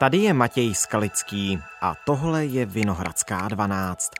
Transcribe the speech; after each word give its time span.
Tady 0.00 0.18
je 0.18 0.34
Matěj 0.34 0.74
Skalický 0.74 1.58
a 1.82 1.94
tohle 2.06 2.46
je 2.46 2.66
Vinohradská 2.66 3.48
12. 3.48 4.10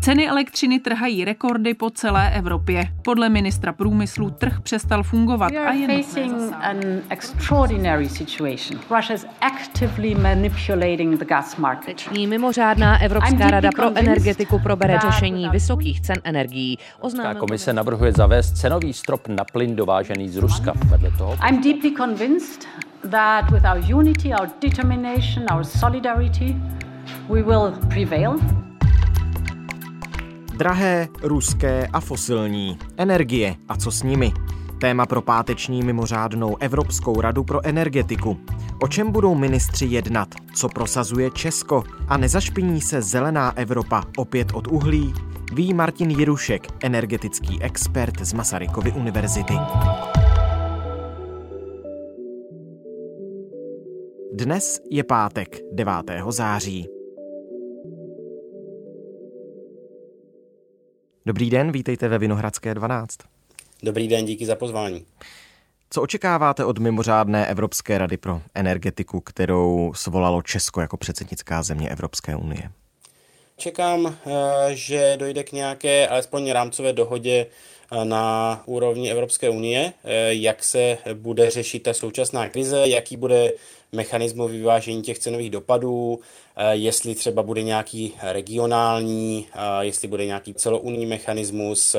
Ceny 0.00 0.28
elektřiny 0.28 0.80
trhají 0.80 1.24
rekordy 1.24 1.74
po 1.74 1.90
celé 1.90 2.30
Evropě. 2.30 2.84
Podle 3.04 3.28
ministra 3.28 3.72
průmyslu 3.72 4.30
trh 4.30 4.60
přestal 4.60 5.02
fungovat 5.02 5.52
a 5.66 5.72
je 5.72 6.02
facing 6.02 6.52
an 6.52 6.80
extraordinary 7.08 8.08
situation. 8.08 8.80
Russia 8.96 9.14
is 9.14 9.26
actively 9.40 10.14
manipulating 10.14 11.18
the 11.18 11.24
gas 11.24 11.56
market. 11.56 12.12
Mimořádná 12.28 13.02
Evropská 13.02 13.50
rada 13.50 13.70
pro 13.76 13.98
energetiku 13.98 14.58
probere 14.58 14.98
řešení 14.98 15.48
vysokých 15.48 16.00
cen 16.00 16.16
energií. 16.24 16.78
Oznámil 17.00 17.40
komise 17.40 17.72
navrhuje 17.72 18.12
zavést 18.12 18.52
cenový 18.52 18.92
strop 18.92 19.28
na 19.28 19.44
plyn 19.44 19.76
dovážený 19.76 20.28
z 20.28 20.36
Ruska. 20.36 20.72
Vedle 20.86 21.10
toho... 21.10 21.36
I'm 21.48 21.62
deeply 21.62 21.90
convinced 21.96 22.68
that 23.10 23.50
with 23.50 23.64
our 23.64 23.78
unity, 23.78 24.32
our 24.32 24.48
determination, 24.60 25.46
our 25.50 25.64
solidarity, 25.64 26.56
we 27.28 27.42
will 27.42 27.72
prevail. 27.88 28.34
Drahé, 30.56 31.08
ruské 31.22 31.86
a 31.92 32.00
fosilní. 32.00 32.78
Energie 32.96 33.56
a 33.68 33.76
co 33.76 33.90
s 33.90 34.02
nimi? 34.02 34.32
Téma 34.80 35.06
pro 35.06 35.22
páteční 35.22 35.82
mimořádnou 35.82 36.56
Evropskou 36.60 37.20
radu 37.20 37.44
pro 37.44 37.66
energetiku. 37.66 38.40
O 38.80 38.88
čem 38.88 39.12
budou 39.12 39.34
ministři 39.34 39.86
jednat? 39.86 40.28
Co 40.54 40.68
prosazuje 40.68 41.30
Česko? 41.30 41.84
A 42.08 42.16
nezašpiní 42.16 42.80
se 42.80 43.02
zelená 43.02 43.56
Evropa 43.56 44.04
opět 44.16 44.52
od 44.52 44.66
uhlí? 44.66 45.14
Ví 45.52 45.74
Martin 45.74 46.10
Jirušek, 46.10 46.66
energetický 46.82 47.62
expert 47.62 48.20
z 48.20 48.32
Masarykovy 48.32 48.92
univerzity. 48.92 49.54
Dnes 54.36 54.80
je 54.90 55.04
pátek 55.04 55.60
9. 55.72 55.94
září. 56.28 56.88
Dobrý 61.26 61.50
den, 61.50 61.72
vítejte 61.72 62.08
ve 62.08 62.18
Vinohradské 62.18 62.74
12. 62.74 63.16
Dobrý 63.82 64.08
den, 64.08 64.24
díky 64.24 64.46
za 64.46 64.56
pozvání. 64.56 65.04
Co 65.90 66.02
očekáváte 66.02 66.64
od 66.64 66.78
mimořádné 66.78 67.46
Evropské 67.46 67.98
rady 67.98 68.16
pro 68.16 68.42
energetiku, 68.54 69.20
kterou 69.20 69.92
svolalo 69.96 70.42
Česko 70.42 70.80
jako 70.80 70.96
předsednická 70.96 71.62
země 71.62 71.88
Evropské 71.88 72.36
unie? 72.36 72.70
Čekám, 73.56 74.06
eh, 74.26 74.30
že 74.74 75.16
dojde 75.16 75.44
k 75.44 75.52
nějaké 75.52 76.08
alespoň 76.08 76.50
rámcové 76.50 76.92
dohodě 76.92 77.46
na 78.04 78.62
úrovni 78.66 79.10
Evropské 79.10 79.50
unie, 79.50 79.92
eh, 80.04 80.34
jak 80.34 80.64
se 80.64 80.98
bude 81.14 81.50
řešit 81.50 81.82
ta 81.82 81.94
současná 81.94 82.48
krize, 82.48 82.82
jaký 82.86 83.16
bude 83.16 83.52
mechanismus 83.92 84.50
vyvážení 84.50 85.02
těch 85.02 85.18
cenových 85.18 85.50
dopadů, 85.50 86.20
jestli 86.70 87.14
třeba 87.14 87.42
bude 87.42 87.62
nějaký 87.62 88.12
regionální, 88.22 89.46
jestli 89.80 90.08
bude 90.08 90.26
nějaký 90.26 90.54
celounní 90.54 91.06
mechanismus, 91.06 91.96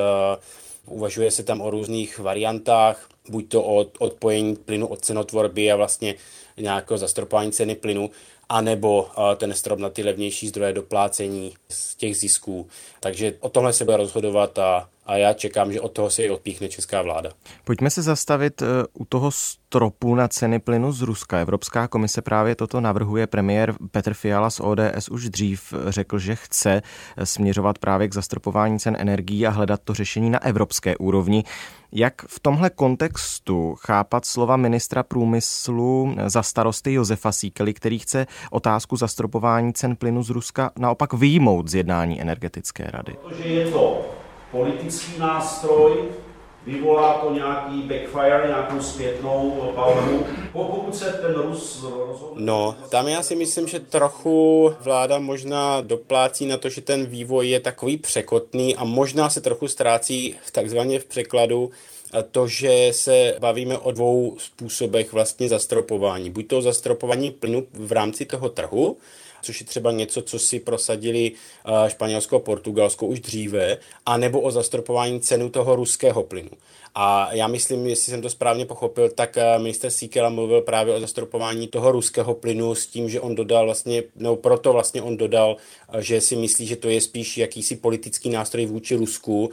uvažuje 0.87 1.31
se 1.31 1.43
tam 1.43 1.61
o 1.61 1.69
různých 1.69 2.19
variantách, 2.19 3.09
buď 3.29 3.49
to 3.49 3.63
od 3.63 3.89
odpojení 3.99 4.55
plynu 4.55 4.87
od 4.87 5.05
cenotvorby 5.05 5.71
a 5.71 5.75
vlastně 5.75 6.15
nějakého 6.57 6.97
zastropování 6.97 7.51
ceny 7.51 7.75
plynu, 7.75 8.09
anebo 8.49 9.07
ten 9.37 9.53
strop 9.53 9.79
na 9.79 9.89
ty 9.89 10.03
levnější 10.03 10.47
zdroje 10.47 10.73
doplácení 10.73 11.53
z 11.69 11.95
těch 11.95 12.17
zisků. 12.17 12.67
Takže 12.99 13.33
o 13.39 13.49
tomhle 13.49 13.73
se 13.73 13.85
bude 13.85 13.97
rozhodovat 13.97 14.59
a, 14.59 14.89
a 15.05 15.17
já 15.17 15.33
čekám, 15.33 15.73
že 15.73 15.81
od 15.81 15.91
toho 15.91 16.09
se 16.09 16.23
i 16.23 16.29
odpíchne 16.29 16.69
česká 16.69 17.01
vláda. 17.01 17.31
Pojďme 17.63 17.89
se 17.89 18.01
zastavit 18.01 18.61
e, 18.61 18.65
u 18.93 19.05
toho 19.05 19.31
stropu 19.31 20.15
na 20.15 20.27
ceny 20.27 20.59
plynu 20.59 20.91
z 20.91 21.01
Ruska. 21.01 21.39
Evropská 21.39 21.87
komise 21.87 22.21
právě 22.21 22.55
toto 22.55 22.81
navrhuje. 22.81 23.27
Premiér 23.27 23.75
Petr 23.91 24.13
Fiala 24.13 24.49
z 24.49 24.59
ODS 24.59 25.09
už 25.11 25.29
dřív 25.29 25.73
řekl, 25.87 26.19
že 26.19 26.35
chce 26.35 26.81
směřovat 27.23 27.77
právě 27.77 28.07
k 28.07 28.13
zastropování 28.13 28.79
cen 28.79 28.95
energií 28.99 29.47
a 29.47 29.49
hledat 29.49 29.81
to 29.83 29.93
řešení 29.93 30.29
na 30.29 30.43
evropské 30.43 30.97
úrovni. 30.97 31.43
Jak 31.97 32.13
v 32.27 32.39
tomhle 32.39 32.69
kontextu 32.69 33.75
chápat 33.79 34.25
slova 34.25 34.57
ministra 34.57 35.03
průmyslu 35.03 36.15
za 36.25 36.43
starosty 36.43 36.93
Josefa 36.93 37.31
Síkely, 37.31 37.73
který 37.73 37.99
chce 37.99 38.27
otázku 38.51 38.97
zastropování 38.97 39.73
cen 39.73 39.95
plynu 39.95 40.23
z 40.23 40.29
Ruska 40.29 40.71
naopak 40.79 41.13
výjmout 41.13 41.67
z 41.67 41.75
jednání 41.75 42.21
energetické 42.21 42.91
rady? 42.93 43.15
Protože 43.23 43.49
je 43.49 43.71
to 43.71 44.01
politický 44.51 45.19
nástroj, 45.19 46.09
vyvolá 46.65 47.13
to 47.13 47.33
nějaký 47.33 47.81
backfire, 47.81 48.43
nějakou 48.47 48.81
zpětnou 48.81 49.71
palmu. 49.75 50.25
Pokud 50.51 50.95
se 50.95 51.05
ten 51.05 51.33
Rus 51.33 51.83
rozhodne... 51.83 52.45
No, 52.45 52.75
tam 52.89 53.07
já 53.07 53.23
si 53.23 53.35
myslím, 53.35 53.67
že 53.67 53.79
trochu 53.79 54.73
vláda 54.79 55.19
možná 55.19 55.81
doplácí 55.81 56.45
na 56.45 56.57
to, 56.57 56.69
že 56.69 56.81
ten 56.81 57.05
vývoj 57.05 57.49
je 57.49 57.59
takový 57.59 57.97
překotný 57.97 58.75
a 58.75 58.83
možná 58.83 59.29
se 59.29 59.41
trochu 59.41 59.67
ztrácí 59.67 60.35
takzvaně 60.51 60.99
v 60.99 61.05
překladu 61.05 61.71
to, 62.31 62.47
že 62.47 62.87
se 62.91 63.35
bavíme 63.39 63.77
o 63.77 63.91
dvou 63.91 64.35
způsobech 64.37 65.13
vlastně 65.13 65.49
zastropování. 65.49 66.29
Buď 66.29 66.47
to 66.47 66.61
zastropování 66.61 67.31
plynu 67.31 67.67
v 67.73 67.91
rámci 67.91 68.25
toho 68.25 68.49
trhu, 68.49 68.97
což 69.45 69.59
je 69.59 69.65
třeba 69.65 69.91
něco, 69.91 70.21
co 70.21 70.39
si 70.39 70.59
prosadili 70.59 71.31
eh, 71.31 71.89
Španělsko 71.89 72.35
a 72.35 72.39
Portugalsko 72.39 73.05
už 73.05 73.19
dříve, 73.19 73.77
anebo 74.05 74.41
o 74.41 74.51
zastropování 74.51 75.21
cenu 75.21 75.49
toho 75.49 75.75
ruského 75.75 76.23
plynu. 76.23 76.51
A 76.97 77.33
já 77.33 77.47
myslím, 77.47 77.87
jestli 77.87 78.11
jsem 78.11 78.21
to 78.21 78.29
správně 78.29 78.65
pochopil, 78.65 79.09
tak 79.09 79.37
eh, 79.37 79.59
minister 79.59 79.91
Síkela 79.91 80.29
mluvil 80.29 80.61
právě 80.61 80.93
o 80.95 80.99
zastropování 80.99 81.67
toho 81.67 81.91
ruského 81.91 82.33
plynu 82.33 82.75
s 82.75 82.87
tím, 82.87 83.09
že 83.09 83.21
on 83.21 83.35
dodal 83.35 83.65
vlastně, 83.65 84.03
no 84.15 84.35
proto 84.35 84.73
vlastně 84.73 85.01
on 85.01 85.17
dodal, 85.17 85.57
eh, 85.93 86.01
že 86.01 86.21
si 86.21 86.35
myslí, 86.35 86.67
že 86.67 86.75
to 86.75 86.89
je 86.89 87.01
spíš 87.01 87.37
jakýsi 87.37 87.75
politický 87.75 88.29
nástroj 88.29 88.65
vůči 88.65 88.95
Rusku, 88.95 89.49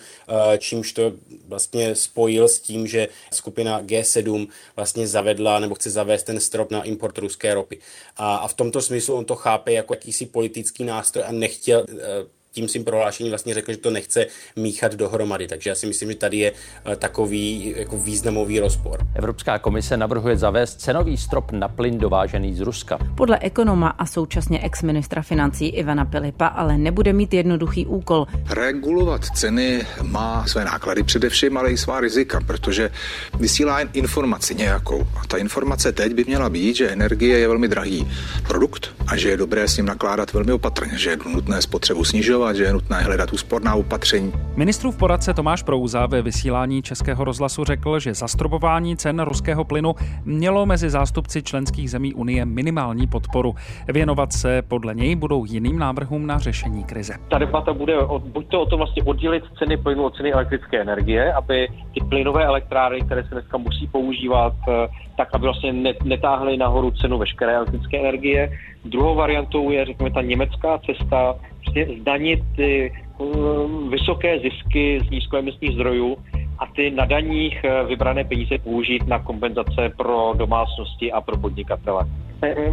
čímž 0.59 0.92
to 0.92 1.12
vlastně 1.48 1.94
spojil 1.94 2.48
s 2.48 2.60
tím, 2.60 2.86
že 2.86 3.09
skupina 3.32 3.82
G7 3.82 4.48
vlastně 4.76 5.06
zavedla 5.06 5.59
nebo 5.59 5.74
chce 5.74 5.91
zavést 5.91 6.22
ten 6.22 6.41
strop 6.41 6.70
na 6.70 6.82
import 6.82 7.19
ruské 7.19 7.54
ropy. 7.54 7.78
A, 8.16 8.36
a 8.36 8.48
v 8.48 8.54
tomto 8.54 8.82
smyslu 8.82 9.14
on 9.14 9.24
to 9.24 9.34
chápe 9.34 9.72
jako 9.82 9.94
jakýsi 9.94 10.26
politický 10.26 10.84
nástroj 10.84 11.25
a 11.28 11.32
nechtěl 11.32 11.84
eh, 11.88 12.26
tím 12.53 12.69
svým 12.69 12.84
prohlášením 12.84 13.31
vlastně 13.31 13.54
řekl, 13.54 13.72
že 13.72 13.78
to 13.78 13.91
nechce 13.91 14.26
míchat 14.56 14.94
dohromady. 14.94 15.48
Takže 15.48 15.70
já 15.70 15.76
si 15.76 15.87
myslím, 15.87 16.10
že 16.10 16.16
tady 16.16 16.37
je 16.37 16.53
eh, 16.93 16.97
takový 16.97 17.75
jako 17.76 17.97
významový 17.97 18.60
rozpor. 18.60 19.06
Evropská 19.15 19.59
komise 19.59 19.97
navrhuje 19.97 20.37
zavést 20.37 20.81
cenový 20.81 21.16
strop 21.16 21.53
na 21.53 21.69
plyn 21.69 21.98
dovážený 21.98 22.54
z 22.54 22.60
Ruska. 22.60 22.98
Podle 23.16 23.38
ekonoma 23.38 23.88
a 23.88 24.06
současně 24.06 24.60
ex-ministra 24.60 25.22
financí 25.22 25.69
Ivana 25.69 26.04
Pilipa 26.04 26.47
ale 26.47 26.78
nebude 26.78 27.12
mít 27.12 27.34
jednoduchý 27.34 27.87
úkol. 27.87 28.26
Regulovat 28.50 29.25
ceny 29.25 29.87
má 30.03 30.47
své 30.47 30.65
náklady 30.65 31.03
především, 31.03 31.56
ale 31.56 31.71
i 31.71 31.76
svá 31.76 32.00
rizika, 32.00 32.41
protože 32.47 32.91
vysílá 33.38 33.78
jen 33.78 33.91
informaci 33.92 34.54
nějakou. 34.54 35.06
A 35.22 35.26
ta 35.26 35.37
informace 35.37 35.92
teď 35.92 36.15
by 36.15 36.25
měla 36.25 36.48
být, 36.48 36.76
že 36.76 36.91
energie 36.91 37.38
je 37.38 37.48
velmi 37.48 37.69
drahý 37.69 38.09
produkt 38.48 38.94
a 39.12 39.16
že 39.16 39.28
je 39.28 39.36
dobré 39.36 39.68
s 39.68 39.76
ním 39.76 39.86
nakládat 39.86 40.32
velmi 40.32 40.52
opatrně, 40.52 40.98
že 40.98 41.10
je 41.10 41.16
nutné 41.34 41.62
spotřebu 41.62 42.04
snižovat 42.04 42.56
že 42.56 42.64
je 42.64 42.72
nutné 42.72 42.96
hledat 42.96 43.32
úsporná 43.32 43.74
opatření. 43.74 44.32
Ministrův 44.56 44.96
poradce 44.96 45.34
Tomáš 45.34 45.62
Prouza 45.62 46.06
ve 46.06 46.22
vysílání 46.22 46.82
Českého 46.82 47.24
rozhlasu 47.24 47.64
řekl, 47.64 47.98
že 47.98 48.14
zastropování 48.14 48.96
cen 48.96 49.20
ruského 49.20 49.64
plynu 49.64 49.94
mělo 50.24 50.66
mezi 50.66 50.90
zástupci 50.90 51.42
členských 51.42 51.90
zemí 51.90 52.14
Unie 52.14 52.44
minimální 52.44 53.06
podporu. 53.06 53.54
Věnovat 53.88 54.32
se 54.32 54.62
podle 54.62 54.94
něj 54.94 55.16
budou 55.16 55.44
jiným 55.44 55.78
návrhům 55.78 56.26
na 56.26 56.38
řešení 56.38 56.84
krize. 56.84 57.14
Ta 57.30 57.38
debata 57.38 57.72
bude 57.72 57.98
o, 57.98 58.18
buď 58.18 58.48
to 58.48 58.60
o 58.60 58.66
to 58.66 58.76
vlastně 58.76 59.02
oddělit 59.02 59.44
ceny 59.58 59.76
plynu 59.76 60.04
od 60.04 60.16
ceny 60.16 60.32
elektrické 60.32 60.80
energie, 60.80 61.32
aby 61.32 61.68
ty 61.94 62.04
plynové 62.08 62.44
elektrárny, 62.44 63.00
které 63.00 63.22
se 63.22 63.28
dneska 63.34 63.56
musí 63.56 63.86
používat, 63.86 64.52
eh, 64.68 64.88
tak 65.16 65.34
aby 65.34 65.42
vlastně 65.42 65.94
netáhly 66.04 66.56
nahoru 66.56 66.91
cenu 66.91 67.18
veškeré 67.18 67.54
elektrické 67.54 68.00
energie. 68.00 68.50
Druhou 68.84 69.14
variantou 69.14 69.70
je, 69.70 69.84
řekněme, 69.84 70.10
ta 70.10 70.22
německá 70.22 70.78
cesta, 70.78 71.34
prostě 71.60 71.88
zdanit 72.00 72.41
ty 72.56 72.92
um, 73.18 73.91
vysoké 73.91 74.38
zisky 74.38 75.00
z 75.06 75.10
nízkoemisních 75.10 75.74
zdrojů 75.74 76.16
a 76.59 76.66
ty 76.66 76.91
na 76.91 77.04
daních 77.04 77.64
eh, 77.64 77.84
vybrané 77.84 78.24
peníze 78.24 78.59
použít 78.59 79.06
na 79.06 79.18
kompenzace 79.18 79.91
pro 79.97 80.32
domácnosti 80.36 81.12
a 81.12 81.20
pro 81.20 81.36
podnikatele. 81.36 82.04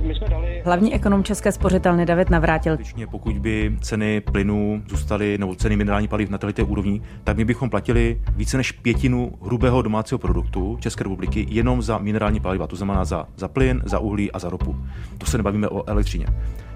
My 0.01 0.15
jsme 0.15 0.27
dali... 0.29 0.61
Hlavní 0.65 0.93
ekonom 0.93 1.23
České 1.23 1.51
spořitelny 1.51 2.05
David 2.05 2.29
Navrátil. 2.29 2.77
Pokud 3.11 3.37
by 3.37 3.77
ceny 3.81 4.21
plynu 4.21 4.83
zůstaly, 4.89 5.37
nebo 5.37 5.55
ceny 5.55 5.75
minerální 5.75 6.07
paliv 6.07 6.29
na 6.29 6.37
té 6.37 6.63
úrovni, 6.63 7.01
tak 7.23 7.37
my 7.37 7.45
bychom 7.45 7.69
platili 7.69 8.21
více 8.35 8.57
než 8.57 8.71
pětinu 8.71 9.31
hrubého 9.41 9.81
domácího 9.81 10.19
produktu 10.19 10.77
České 10.79 11.03
republiky 11.03 11.47
jenom 11.49 11.81
za 11.81 11.97
minerální 11.97 12.39
paliva, 12.39 12.67
to 12.67 12.75
znamená 12.75 13.05
za, 13.05 13.25
za 13.37 13.47
plyn, 13.47 13.81
za 13.85 13.99
uhlí 13.99 14.31
a 14.31 14.39
za 14.39 14.49
ropu. 14.49 14.75
To 15.17 15.25
se 15.25 15.37
nebavíme 15.37 15.67
o 15.67 15.89
elektřině. 15.89 16.27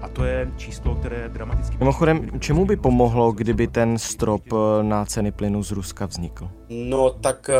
A 0.02 0.08
to 0.08 0.24
je 0.24 0.50
číslo, 0.56 0.94
které 0.94 1.28
dramaticky... 1.28 1.76
Mimochodem, 1.78 2.40
čemu 2.40 2.64
by 2.64 2.76
pomohlo, 2.76 3.32
kdyby 3.32 3.66
ten 3.66 3.98
strop 3.98 4.42
na 4.82 5.04
ceny 5.04 5.32
plynu 5.32 5.62
z 5.62 5.70
Ruska 5.70 6.06
vznikl? 6.06 6.48
No 6.68 7.10
tak 7.10 7.50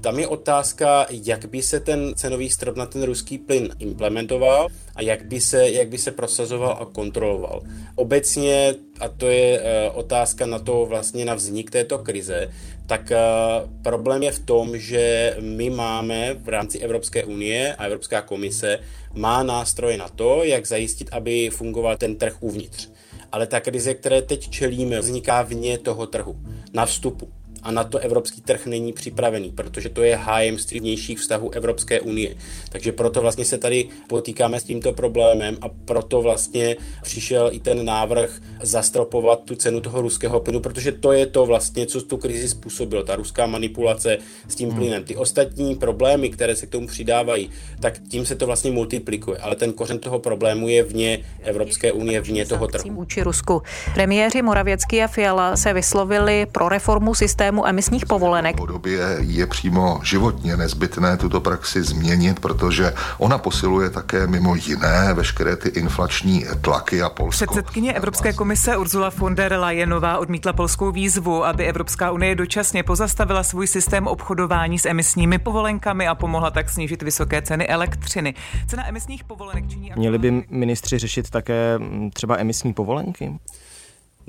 Tam 0.00 0.18
je 0.18 0.26
otázka, 0.26 1.06
jak 1.10 1.46
by 1.46 1.62
se 1.62 1.80
ten 1.80 2.12
cenový 2.16 2.50
strop 2.50 2.76
na 2.76 2.86
ten 2.86 3.02
ruský 3.02 3.38
plyn 3.38 3.68
implementoval 3.78 4.68
a 4.96 5.02
jak 5.02 5.24
by 5.24 5.40
se, 5.40 5.70
jak 5.70 5.88
by 5.88 5.98
se 5.98 6.10
prosazoval 6.10 6.78
a 6.80 6.84
kontroloval. 6.84 7.62
Obecně, 7.94 8.74
a 9.00 9.08
to 9.08 9.28
je 9.28 9.60
uh, 9.60 9.98
otázka 9.98 10.46
na 10.46 10.58
to 10.58 10.86
vlastně 10.86 11.24
na 11.24 11.34
vznik 11.34 11.70
této 11.70 11.98
krize, 11.98 12.52
tak 12.86 13.12
uh, 13.12 13.70
problém 13.82 14.22
je 14.22 14.32
v 14.32 14.38
tom, 14.38 14.78
že 14.78 15.36
my 15.40 15.70
máme 15.70 16.34
v 16.34 16.48
rámci 16.48 16.78
Evropské 16.78 17.24
unie 17.24 17.74
a 17.74 17.84
Evropská 17.84 18.22
komise 18.22 18.78
má 19.14 19.42
nástroje 19.42 19.96
na 19.96 20.08
to, 20.08 20.44
jak 20.44 20.66
zajistit, 20.66 21.08
aby 21.12 21.50
fungoval 21.50 21.96
ten 21.96 22.16
trh 22.16 22.36
uvnitř. 22.40 22.88
Ale 23.32 23.46
ta 23.46 23.60
krize, 23.60 23.94
které 23.94 24.22
teď 24.22 24.50
čelíme, 24.50 25.00
vzniká 25.00 25.42
vně 25.42 25.78
toho 25.78 26.06
trhu, 26.06 26.36
na 26.72 26.86
vstupu 26.86 27.28
a 27.62 27.70
na 27.70 27.84
to 27.84 27.98
evropský 27.98 28.40
trh 28.40 28.66
není 28.66 28.92
připravený, 28.92 29.50
protože 29.50 29.88
to 29.88 30.02
je 30.02 30.16
hájem 30.16 30.56
vnějších 30.72 31.18
vztahů 31.18 31.50
Evropské 31.50 32.00
unie. 32.00 32.36
Takže 32.68 32.92
proto 32.92 33.20
vlastně 33.20 33.44
se 33.44 33.58
tady 33.58 33.88
potýkáme 34.08 34.60
s 34.60 34.64
tímto 34.64 34.92
problémem 34.92 35.56
a 35.60 35.68
proto 35.68 36.22
vlastně 36.22 36.76
přišel 37.02 37.50
i 37.52 37.60
ten 37.60 37.84
návrh 37.84 38.40
zastropovat 38.62 39.40
tu 39.44 39.56
cenu 39.56 39.80
toho 39.80 40.02
ruského 40.02 40.40
plynu, 40.40 40.60
protože 40.60 40.92
to 40.92 41.12
je 41.12 41.26
to 41.26 41.46
vlastně, 41.46 41.86
co 41.86 42.02
tu 42.02 42.16
krizi 42.16 42.48
způsobilo, 42.48 43.02
ta 43.02 43.16
ruská 43.16 43.46
manipulace 43.46 44.18
s 44.48 44.54
tím 44.54 44.68
hmm. 44.68 44.78
plynem. 44.78 45.04
Ty 45.04 45.16
ostatní 45.16 45.74
problémy, 45.74 46.30
které 46.30 46.56
se 46.56 46.66
k 46.66 46.70
tomu 46.70 46.86
přidávají, 46.86 47.50
tak 47.80 47.98
tím 48.08 48.26
se 48.26 48.36
to 48.36 48.46
vlastně 48.46 48.70
multiplikuje, 48.70 49.38
ale 49.38 49.56
ten 49.56 49.72
kořen 49.72 49.98
toho 49.98 50.18
problému 50.18 50.68
je 50.68 50.82
vně 50.82 51.24
Evropské 51.42 51.92
unie, 51.92 52.20
vně 52.20 52.46
toho 52.46 52.66
trhu. 52.66 52.94
Vůči 52.94 53.22
Rusku. 53.22 53.62
Premiéři 53.94 54.42
Moravěcký 54.42 55.02
a 55.02 55.06
Fiala 55.06 55.56
se 55.56 55.72
vyslovili 55.72 56.46
pro 56.46 56.68
reformu 56.68 57.14
systému 57.14 57.49
systému 57.50 57.66
emisních 57.66 58.06
povolenek. 58.06 58.56
V 58.56 58.58
podobě 58.58 59.16
je 59.18 59.46
přímo 59.46 60.00
životně 60.02 60.56
nezbytné 60.56 61.16
tuto 61.16 61.40
praxi 61.40 61.82
změnit, 61.82 62.40
protože 62.40 62.92
ona 63.18 63.38
posiluje 63.38 63.90
také 63.90 64.26
mimo 64.26 64.54
jiné 64.54 65.14
veškeré 65.14 65.56
ty 65.56 65.68
inflační 65.68 66.44
tlaky 66.60 67.02
a 67.02 67.10
Polsko. 67.10 67.46
Předsedkyně 67.46 67.92
Evropské 67.92 68.32
komise 68.32 68.76
Ursula 68.76 69.10
von 69.16 69.34
der 69.34 69.52
Leyenová 69.52 70.18
odmítla 70.18 70.52
polskou 70.52 70.92
výzvu, 70.92 71.44
aby 71.44 71.66
Evropská 71.66 72.10
unie 72.10 72.34
dočasně 72.34 72.82
pozastavila 72.82 73.42
svůj 73.42 73.66
systém 73.66 74.06
obchodování 74.06 74.78
s 74.78 74.86
emisními 74.86 75.38
povolenkami 75.38 76.08
a 76.08 76.14
pomohla 76.14 76.50
tak 76.50 76.70
snížit 76.70 77.02
vysoké 77.02 77.42
ceny 77.42 77.66
elektřiny. 77.66 78.34
Cena 78.66 78.88
emisních 78.88 79.24
povolenek 79.24 79.68
činí... 79.68 79.92
Měli 79.96 80.18
by 80.18 80.44
ministři 80.50 80.98
řešit 80.98 81.30
také 81.30 81.78
třeba 82.12 82.36
emisní 82.38 82.72
povolenky? 82.72 83.38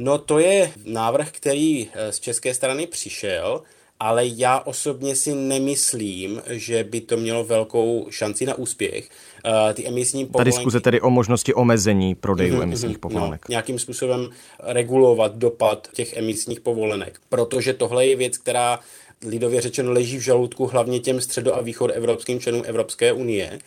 No 0.04 0.18
to 0.18 0.40
je 0.40 0.72
návrh, 0.86 1.32
který 1.32 1.90
eh, 1.94 2.12
z 2.12 2.20
české 2.20 2.54
strany 2.54 2.88
přišel, 2.88 3.62
ale 4.00 4.24
já 4.26 4.60
osobně 4.60 5.16
si 5.16 5.36
nemyslím, 5.36 6.42
že 6.48 6.84
by 6.84 7.02
to 7.02 7.18
mělo 7.18 7.44
velkou 7.44 8.08
šanci 8.10 8.46
na 8.46 8.56
úspěch. 8.56 9.10
Uh, 9.46 9.74
ty 9.74 9.88
emisní 9.88 10.26
povolenky... 10.26 10.52
Ta 10.52 10.58
diskuze 10.58 10.80
tedy 10.80 11.02
o 11.02 11.10
možnosti 11.10 11.54
omezení 11.54 12.16
prodejů 12.16 12.56
mm-hmm, 12.56 12.64
emisních 12.64 12.96
no, 12.96 13.00
povolenek. 13.00 13.50
No, 13.50 13.54
nějakým 13.54 13.80
způsobem 13.80 14.30
regulovat 14.64 15.36
dopad 15.36 15.88
těch 15.94 16.18
emisních 16.18 16.60
povolenek, 16.60 17.20
protože 17.30 17.74
tohle 17.74 18.06
je 18.06 18.16
věc, 18.16 18.38
která 18.38 18.80
lidově 19.26 19.62
řečeno 19.62 19.92
leží 19.92 20.18
v 20.18 20.22
žaludku 20.22 20.68
hlavně 20.68 21.00
těm 21.00 21.18
středo- 21.18 21.58
a 21.58 21.62
východoevropským 21.62 22.40
členům 22.40 22.64
Evropské 22.66 23.14
unie 23.14 23.60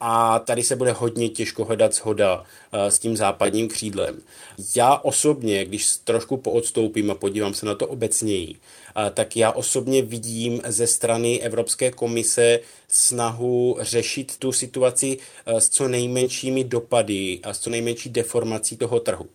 a 0.00 0.38
tady 0.38 0.62
se 0.62 0.76
bude 0.76 0.92
hodně 0.92 1.28
těžko 1.28 1.64
hledat 1.64 1.94
shoda 1.94 2.44
eh, 2.72 2.90
s 2.90 2.98
tím 2.98 3.16
západním 3.16 3.68
křídlem. 3.68 4.22
Já 4.76 4.96
osobně, 4.96 5.64
když 5.64 5.96
trošku 5.96 6.36
poodstoupím 6.36 7.10
a 7.10 7.14
podívám 7.14 7.54
se 7.54 7.66
na 7.66 7.74
to 7.74 7.86
obecněji, 7.86 8.54
eh, 8.54 9.10
tak 9.10 9.36
já 9.36 9.52
osobně 9.52 10.02
vidím 10.02 10.62
ze 10.66 10.86
strany 10.86 11.40
Evropské 11.40 11.90
komise 11.90 12.60
snahu 12.88 13.76
řešit 13.80 14.36
tu 14.38 14.52
situaci 14.52 15.18
eh, 15.46 15.60
s 15.60 15.68
co 15.68 15.88
nejmenšími 15.88 16.64
dopady 16.64 17.40
a 17.42 17.54
s 17.54 17.58
co 17.58 17.70
nejmenší 17.70 18.08
deformací 18.08 18.76
toho 18.76 19.00
trhu. 19.00 19.26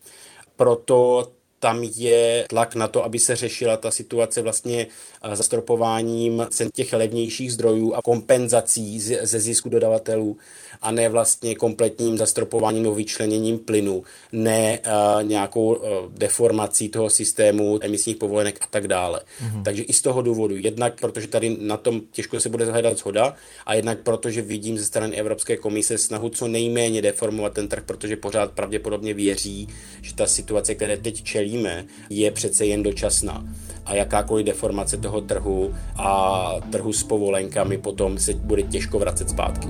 Proto 0.56 1.31
tam 1.62 1.84
je 1.84 2.46
tlak 2.50 2.75
na 2.75 2.88
to, 2.88 3.06
aby 3.06 3.19
se 3.19 3.36
řešila 3.36 3.78
ta 3.78 3.92
situace 3.92 4.42
vlastně 4.42 4.88
zastropováním 5.34 6.48
cen 6.50 6.69
těch 6.74 6.94
levnějších 6.94 7.54
zdrojů 7.54 7.94
a 7.94 8.02
kompenzací 8.02 9.00
ze 9.00 9.40
zisku 9.40 9.69
dodavatelů 9.69 10.38
a 10.81 10.92
ne 10.92 11.10
vlastně 11.10 11.56
kompletním 11.56 12.18
zastropováním 12.18 12.84
nebo 12.84 12.96
vyčleněním 12.96 13.60
plynu, 13.60 14.04
ne 14.31 14.80
uh, 14.80 15.24
nějakou 15.24 15.75
uh, 15.75 15.88
deformací 16.10 16.90
toho 16.90 17.10
systému 17.10 17.80
emisních 17.81 18.18
povolenek 18.18 18.60
a 18.62 18.66
tak 18.69 18.88
dále. 18.88 19.22
Mm-hmm. 19.22 19.63
Takže 19.63 19.84
i 19.84 19.94
z 19.94 20.02
toho 20.02 20.22
důvodu, 20.22 20.56
jednak 20.58 21.00
protože 21.00 21.28
tady 21.28 21.58
na 21.60 21.78
tom 21.78 22.02
těžko 22.12 22.40
se 22.40 22.50
bude 22.50 22.66
zahledat 22.66 22.98
shoda 22.98 23.36
a 23.66 23.74
jednak 23.74 24.00
protože 24.00 24.42
vidím 24.42 24.78
ze 24.78 24.86
strany 24.86 25.16
Evropské 25.16 25.58
komise 25.58 25.98
snahu 25.98 26.30
co 26.30 26.48
nejméně 26.48 27.02
deformovat 27.02 27.54
ten 27.54 27.68
trh, 27.68 27.84
protože 27.86 28.16
pořád 28.16 28.52
pravděpodobně 28.52 29.13
věří, 29.13 29.68
že 30.02 30.16
ta 30.16 30.28
situace, 30.28 30.75
které 30.75 30.98
teď 30.98 31.24
čelíme, 31.51 31.86
je 32.09 32.31
přece 32.31 32.65
jen 32.65 32.83
dočasná 32.83 33.44
a 33.86 33.95
jakákoliv 33.95 34.45
deformace 34.45 34.98
toho 34.98 35.21
trhu 35.21 35.74
a 35.98 36.51
trhu 36.71 36.94
s 36.94 37.03
povolenkami 37.03 37.77
potom 37.77 38.18
se 38.18 38.33
bude 38.33 38.63
těžko 38.63 39.00
vracet 39.00 39.30
zpátky. 39.30 39.68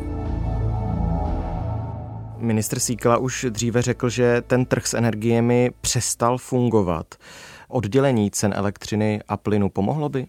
Ministr 2.37 2.79
Síkla 2.79 3.17
už 3.17 3.45
dříve 3.49 3.81
řekl, 3.81 4.09
že 4.09 4.41
ten 4.47 4.65
trh 4.65 4.87
s 4.87 4.93
energiemi 4.93 5.71
přestal 5.81 6.37
fungovat. 6.37 7.15
Oddělení 7.67 8.31
cen 8.31 8.53
elektřiny 8.55 9.21
a 9.27 9.37
plynu 9.37 9.69
pomohlo 9.69 10.09
by? 10.09 10.25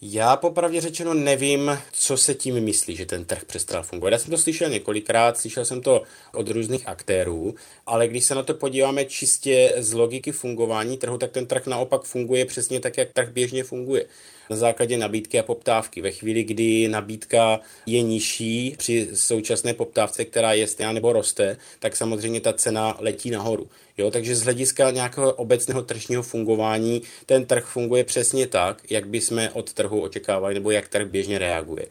Já 0.00 0.36
popravdě 0.36 0.80
řečeno 0.80 1.14
nevím, 1.14 1.78
co 1.92 2.16
se 2.16 2.34
tím 2.34 2.60
myslí, 2.60 2.96
že 2.96 3.06
ten 3.06 3.24
trh 3.24 3.44
přestal 3.44 3.82
fungovat. 3.82 4.10
Já 4.10 4.18
jsem 4.18 4.30
to 4.30 4.38
slyšel 4.38 4.70
několikrát, 4.70 5.38
slyšel 5.38 5.64
jsem 5.64 5.80
to 5.80 6.02
od 6.34 6.48
různých 6.48 6.88
aktérů, 6.88 7.54
ale 7.86 8.08
když 8.08 8.24
se 8.24 8.34
na 8.34 8.42
to 8.42 8.54
podíváme 8.54 9.04
čistě 9.04 9.74
z 9.76 9.92
logiky 9.92 10.32
fungování 10.32 10.96
trhu, 10.96 11.18
tak 11.18 11.30
ten 11.30 11.46
trh 11.46 11.66
naopak 11.66 12.02
funguje 12.02 12.44
přesně 12.44 12.80
tak, 12.80 12.96
jak 12.98 13.12
trh 13.12 13.28
běžně 13.32 13.64
funguje 13.64 14.06
na 14.50 14.56
základě 14.56 14.98
nabídky 14.98 15.38
a 15.38 15.42
poptávky. 15.42 16.00
Ve 16.00 16.10
chvíli, 16.10 16.44
kdy 16.44 16.88
nabídka 16.88 17.60
je 17.86 18.02
nižší 18.02 18.74
při 18.78 19.08
současné 19.14 19.74
poptávce, 19.74 20.24
která 20.24 20.52
je 20.52 20.66
stejná 20.66 20.92
nebo 20.92 21.12
roste, 21.12 21.56
tak 21.78 21.96
samozřejmě 21.96 22.40
ta 22.40 22.52
cena 22.52 22.96
letí 22.98 23.30
nahoru. 23.30 23.68
Jo, 23.98 24.10
takže 24.10 24.36
z 24.36 24.42
hlediska 24.42 24.90
nějakého 24.90 25.32
obecného 25.32 25.82
tržního 25.82 26.22
fungování 26.22 27.02
ten 27.26 27.46
trh 27.46 27.64
funguje 27.66 28.04
přesně 28.04 28.46
tak, 28.46 28.90
jak 28.90 29.08
bychom 29.08 29.48
od 29.52 29.72
trhu 29.72 30.00
očekávali, 30.00 30.54
nebo 30.54 30.70
jak 30.70 30.88
trh 30.88 31.08
běžně 31.08 31.38
reaguje. 31.38 31.86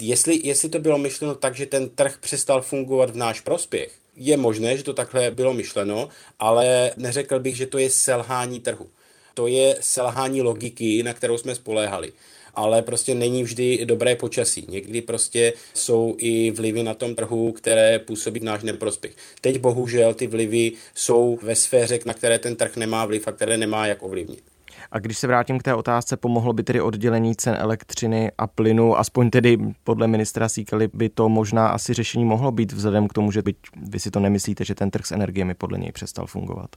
Jestli, 0.00 0.40
jestli 0.44 0.68
to 0.68 0.78
bylo 0.78 0.98
myšleno 0.98 1.34
tak, 1.34 1.54
že 1.54 1.66
ten 1.66 1.88
trh 1.88 2.18
přestal 2.20 2.62
fungovat 2.62 3.10
v 3.10 3.16
náš 3.16 3.40
prospěch, 3.40 3.92
je 4.16 4.36
možné, 4.36 4.76
že 4.76 4.82
to 4.82 4.94
takhle 4.94 5.30
bylo 5.30 5.54
myšleno, 5.54 6.08
ale 6.38 6.90
neřekl 6.96 7.40
bych, 7.40 7.56
že 7.56 7.66
to 7.66 7.78
je 7.78 7.90
selhání 7.90 8.60
trhu 8.60 8.90
to 9.34 9.46
je 9.46 9.76
selhání 9.80 10.42
logiky, 10.42 11.02
na 11.02 11.14
kterou 11.14 11.38
jsme 11.38 11.54
spoléhali 11.54 12.12
ale 12.56 12.82
prostě 12.82 13.14
není 13.14 13.42
vždy 13.42 13.86
dobré 13.86 14.16
počasí. 14.16 14.66
Někdy 14.68 15.00
prostě 15.00 15.52
jsou 15.74 16.14
i 16.18 16.50
vlivy 16.50 16.82
na 16.82 16.94
tom 16.94 17.14
trhu, 17.14 17.52
které 17.52 17.98
působí 17.98 18.40
náš 18.40 18.62
neprospěch. 18.62 19.16
Teď 19.40 19.58
bohužel 19.58 20.14
ty 20.14 20.26
vlivy 20.26 20.72
jsou 20.94 21.38
ve 21.42 21.54
sféře, 21.54 21.98
na 22.06 22.14
které 22.14 22.38
ten 22.38 22.56
trh 22.56 22.76
nemá 22.76 23.06
vliv 23.06 23.28
a 23.28 23.32
které 23.32 23.56
nemá 23.56 23.86
jak 23.86 24.02
ovlivnit. 24.02 24.42
A 24.90 24.98
když 24.98 25.18
se 25.18 25.26
vrátím 25.26 25.58
k 25.58 25.62
té 25.62 25.74
otázce, 25.74 26.16
pomohlo 26.16 26.52
by 26.52 26.62
tedy 26.62 26.80
oddělení 26.80 27.36
cen 27.36 27.56
elektřiny 27.58 28.32
a 28.38 28.46
plynu, 28.46 28.98
aspoň 28.98 29.30
tedy 29.30 29.58
podle 29.84 30.06
ministra 30.08 30.48
Síkely 30.48 30.88
by 30.94 31.08
to 31.08 31.28
možná 31.28 31.68
asi 31.68 31.94
řešení 31.94 32.24
mohlo 32.24 32.52
být 32.52 32.72
vzhledem 32.72 33.08
k 33.08 33.12
tomu, 33.12 33.32
že 33.32 33.42
byť 33.42 33.56
vy 33.90 34.00
si 34.00 34.10
to 34.10 34.20
nemyslíte, 34.20 34.64
že 34.64 34.74
ten 34.74 34.90
trh 34.90 35.06
s 35.06 35.12
energiemi 35.12 35.54
podle 35.54 35.78
něj 35.78 35.92
přestal 35.92 36.26
fungovat. 36.26 36.70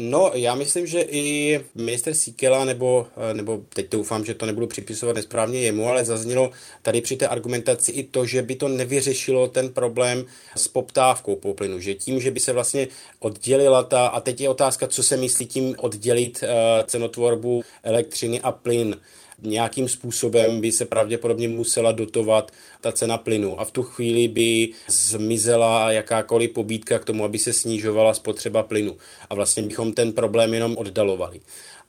No, 0.00 0.30
já 0.34 0.54
myslím, 0.54 0.86
že 0.86 1.00
i 1.00 1.60
minister 1.74 2.14
Síkela, 2.14 2.64
nebo, 2.64 3.06
nebo 3.32 3.62
teď 3.68 3.90
doufám, 3.90 4.24
že 4.24 4.34
to 4.34 4.46
nebudu 4.46 4.66
připisovat 4.66 5.16
nesprávně 5.16 5.60
jemu, 5.60 5.88
ale 5.88 6.04
zaznělo 6.04 6.50
tady 6.82 7.00
při 7.00 7.16
té 7.16 7.28
argumentaci 7.28 7.92
i 7.92 8.02
to, 8.02 8.26
že 8.26 8.42
by 8.42 8.54
to 8.56 8.68
nevyřešilo 8.68 9.48
ten 9.48 9.68
problém 9.68 10.24
s 10.56 10.68
poptávkou 10.68 11.36
po 11.36 11.54
plynu, 11.54 11.80
že 11.80 11.94
tím, 11.94 12.20
že 12.20 12.30
by 12.30 12.40
se 12.40 12.52
vlastně 12.52 12.88
oddělila 13.18 13.82
ta, 13.82 14.06
a 14.06 14.20
teď 14.20 14.40
je 14.40 14.48
otázka, 14.48 14.86
co 14.86 15.02
se 15.02 15.16
myslí 15.16 15.46
tím 15.46 15.74
oddělit 15.78 16.42
uh, 16.42 16.48
cenotvorbu 16.86 17.62
elektřiny 17.82 18.40
a 18.40 18.52
plyn 18.52 18.96
nějakým 19.42 19.88
způsobem 19.88 20.60
by 20.60 20.72
se 20.72 20.84
pravděpodobně 20.84 21.48
musela 21.48 21.92
dotovat 21.92 22.50
ta 22.80 22.92
cena 22.92 23.18
plynu 23.18 23.60
a 23.60 23.64
v 23.64 23.70
tu 23.70 23.82
chvíli 23.82 24.28
by 24.28 24.68
zmizela 24.88 25.92
jakákoliv 25.92 26.50
pobídka 26.50 26.98
k 26.98 27.04
tomu, 27.04 27.24
aby 27.24 27.38
se 27.38 27.52
snižovala 27.52 28.14
spotřeba 28.14 28.62
plynu 28.62 28.96
a 29.30 29.34
vlastně 29.34 29.62
bychom 29.62 29.92
ten 29.92 30.12
problém 30.12 30.54
jenom 30.54 30.76
oddalovali. 30.76 31.40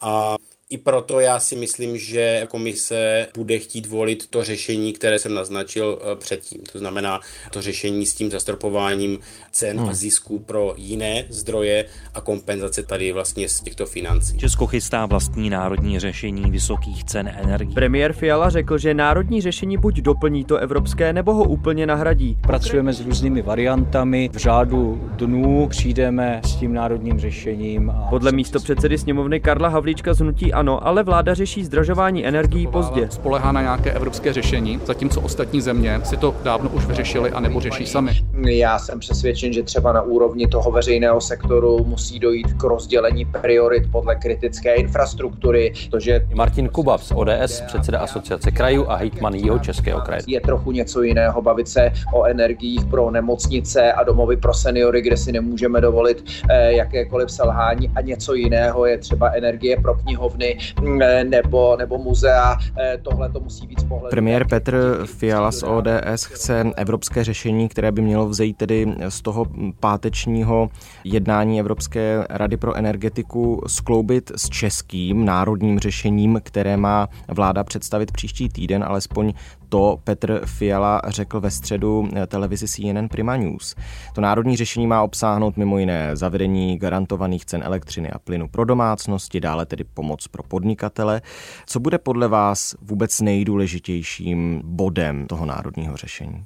A 0.01 0.36
I 0.69 0.77
proto 0.77 1.19
já 1.19 1.39
si 1.39 1.55
myslím, 1.55 1.97
že 1.97 2.47
komise 2.49 3.27
bude 3.37 3.59
chtít 3.59 3.85
volit 3.85 4.27
to 4.29 4.43
řešení, 4.43 4.93
které 4.93 5.19
jsem 5.19 5.33
naznačil 5.33 5.99
eh, 6.01 6.15
předtím. 6.15 6.61
To 6.71 6.79
znamená 6.79 7.19
to 7.51 7.61
řešení 7.61 8.05
s 8.05 8.13
tím 8.13 8.31
zastropováním 8.31 9.19
cen 9.51 9.79
hmm. 9.79 9.89
a 9.89 9.93
zisků 9.93 10.39
pro 10.39 10.73
jiné 10.77 11.25
zdroje 11.29 11.85
a 12.13 12.21
kompenzace 12.21 12.83
tady 12.83 13.11
vlastně 13.11 13.49
z 13.49 13.61
těchto 13.61 13.85
financí. 13.85 14.37
Česko 14.37 14.67
chystá 14.67 15.05
vlastní 15.05 15.49
národní 15.49 15.99
řešení 15.99 16.51
vysokých 16.51 17.03
cen 17.03 17.31
energií. 17.37 17.73
Premiér 17.73 18.13
Fiala 18.13 18.49
řekl, 18.49 18.77
že 18.77 18.93
národní 18.93 19.41
řešení 19.41 19.77
buď 19.77 19.97
doplní 19.97 20.43
to 20.43 20.57
evropské, 20.57 21.13
nebo 21.13 21.33
ho 21.33 21.43
úplně 21.43 21.85
nahradí. 21.87 22.37
Pracujeme 22.41 22.93
s 22.93 23.01
různými 23.01 23.41
variantami. 23.41 24.29
V 24.33 24.37
řádu 24.37 25.09
dnů 25.15 25.67
přijdeme 25.67 26.41
s 26.43 26.55
tím 26.55 26.73
národním 26.73 27.19
řešením. 27.19 27.89
A... 27.89 28.07
Podle 28.09 28.31
místo 28.31 28.59
předsedy 28.59 28.97
sněmovny 28.97 29.39
Karla 29.39 29.69
Havlíčka 29.69 30.13
z 30.13 30.19
Hnutí 30.19 30.56
Ano, 30.57 30.87
ale 30.87 31.03
vláda 31.03 31.33
řeší 31.33 31.63
zdražování 31.63 32.25
energií 32.25 32.67
pozdě. 32.67 33.07
Spolehá 33.11 33.51
na 33.51 33.61
nějaké 33.61 33.91
evropské 33.91 34.33
řešení, 34.33 34.79
zatímco 34.85 35.21
ostatní 35.21 35.61
země 35.61 36.01
si 36.03 36.17
to 36.17 36.35
dávno 36.43 36.69
už 36.69 36.85
vyřešili 36.85 37.31
a 37.31 37.39
nebo 37.39 37.59
řeší 37.59 37.85
sami. 37.85 38.11
Já 38.45 38.79
jsem 38.79 38.99
přesvědčen, 38.99 39.53
že 39.53 39.63
třeba 39.63 39.93
na 39.93 40.01
úrovni 40.01 40.47
toho 40.47 40.71
veřejného 40.71 41.21
sektoru 41.21 41.83
musí 41.83 42.19
dojít 42.19 42.53
k 42.53 42.63
rozdělení 42.63 43.25
priorit 43.25 43.83
podle 43.91 44.15
kritické 44.15 44.75
infrastruktury. 44.75 45.73
To, 45.91 45.99
že 45.99 46.27
Martin 46.33 46.69
Kubav 46.69 47.03
z 47.03 47.11
ODS, 47.15 47.61
předseda 47.67 47.99
asociace 47.99 48.51
krajů 48.51 48.85
a 48.87 48.95
hejtman 48.95 49.33
jeho 49.33 49.59
českého 49.59 50.01
kraje. 50.01 50.21
Je 50.27 50.41
trochu 50.41 50.71
něco 50.71 51.01
jiného 51.01 51.41
bavit 51.41 51.67
se 51.67 51.91
o 52.13 52.25
energiích 52.25 52.85
pro 52.85 53.11
nemocnice 53.11 53.93
a 53.93 54.03
domovy 54.03 54.37
pro 54.37 54.53
seniory, 54.53 55.01
kde 55.01 55.17
si 55.17 55.31
nemůžeme 55.31 55.81
dovolit 55.81 56.23
eh, 56.49 56.73
jakékoliv 56.73 57.31
selhání 57.31 57.91
a 57.95 58.01
něco 58.01 58.33
jiného 58.33 58.85
je 58.85 58.97
třeba 58.97 59.29
energie 59.29 59.77
pro 59.81 59.95
knihovny 59.95 60.46
mm, 60.81 61.01
eh, 61.01 61.23
nebo, 61.23 61.77
nebo 61.77 61.97
muzea. 61.97 62.57
Eh, 62.79 62.97
tohle 63.01 63.29
to 63.29 63.39
musí 63.39 63.67
být 63.67 63.79
z 63.79 63.83
pohledu. 63.83 64.09
Premiér 64.09 64.47
Petr 64.47 65.03
Fiala 65.05 65.51
z 65.51 65.63
ODS 65.63 66.23
chce 66.23 66.71
evropské 66.75 67.23
řešení, 67.23 67.69
které 67.69 67.91
by 67.91 68.01
mělo 68.01 68.27
vzejít 68.27 68.57
tedy 68.57 68.95
z 69.09 69.21
toho 69.21 69.45
pátečního 69.79 70.69
jednání 71.03 71.59
Evropské 71.59 72.25
rady 72.29 72.57
pro 72.57 72.75
energetiku 72.75 73.61
skloubit 73.67 74.31
s 74.35 74.49
českým 74.49 75.25
národním 75.25 75.79
řešením, 75.79 76.41
které 76.43 76.77
má 76.77 77.09
vláda 77.27 77.63
představit 77.63 78.11
příští 78.11 78.49
týden, 78.49 78.83
alespoň 78.83 79.33
to 79.69 79.99
Petr 80.03 80.41
Fiala 80.45 81.01
řekl 81.07 81.39
ve 81.39 81.51
středu 81.51 82.09
televizi 82.27 82.67
CNN 82.67 83.07
Prima 83.07 83.37
News. 83.37 83.75
To 84.15 84.21
národní 84.21 84.57
řešení 84.57 84.87
má 84.87 85.03
obsáhnout 85.03 85.57
mimo 85.57 85.77
jiné 85.77 86.15
zavedení 86.15 86.77
garantovaných 86.77 87.45
cen 87.45 87.61
elektřiny 87.63 88.11
a 88.11 88.19
plynu 88.19 88.47
pro 88.47 88.65
domácnosti, 88.65 89.39
dále 89.39 89.65
tedy 89.65 89.83
pomoc 89.83 90.27
pro 90.27 90.43
podnikatele. 90.43 91.21
Co 91.65 91.79
bude 91.79 91.97
podle 91.97 92.27
vás 92.27 92.75
vůbec 92.81 93.21
nejdůležitějším 93.21 94.61
bodem 94.65 95.27
toho 95.27 95.45
národního 95.45 95.97
řešení? 95.97 96.45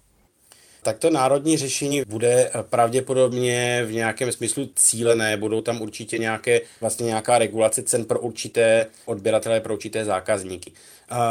Tak 0.84 1.00
to 1.00 1.10
národní 1.10 1.58
řešení 1.58 2.02
bude 2.08 2.52
pravděpodobně 2.70 3.84
v 3.86 3.92
nějakém 3.92 4.32
smyslu 4.32 4.70
cílené, 4.76 5.38
budou 5.38 5.62
tam 5.62 5.82
určitě 5.82 6.18
nějaké, 6.18 6.62
vlastně 6.82 7.06
nějaká 7.06 7.38
regulace 7.38 7.84
cen 7.84 8.06
pro 8.06 8.20
určité 8.20 8.86
odběratele, 9.06 9.60
pro 9.60 9.74
určité 9.74 10.06
zákazníky. 10.06 10.72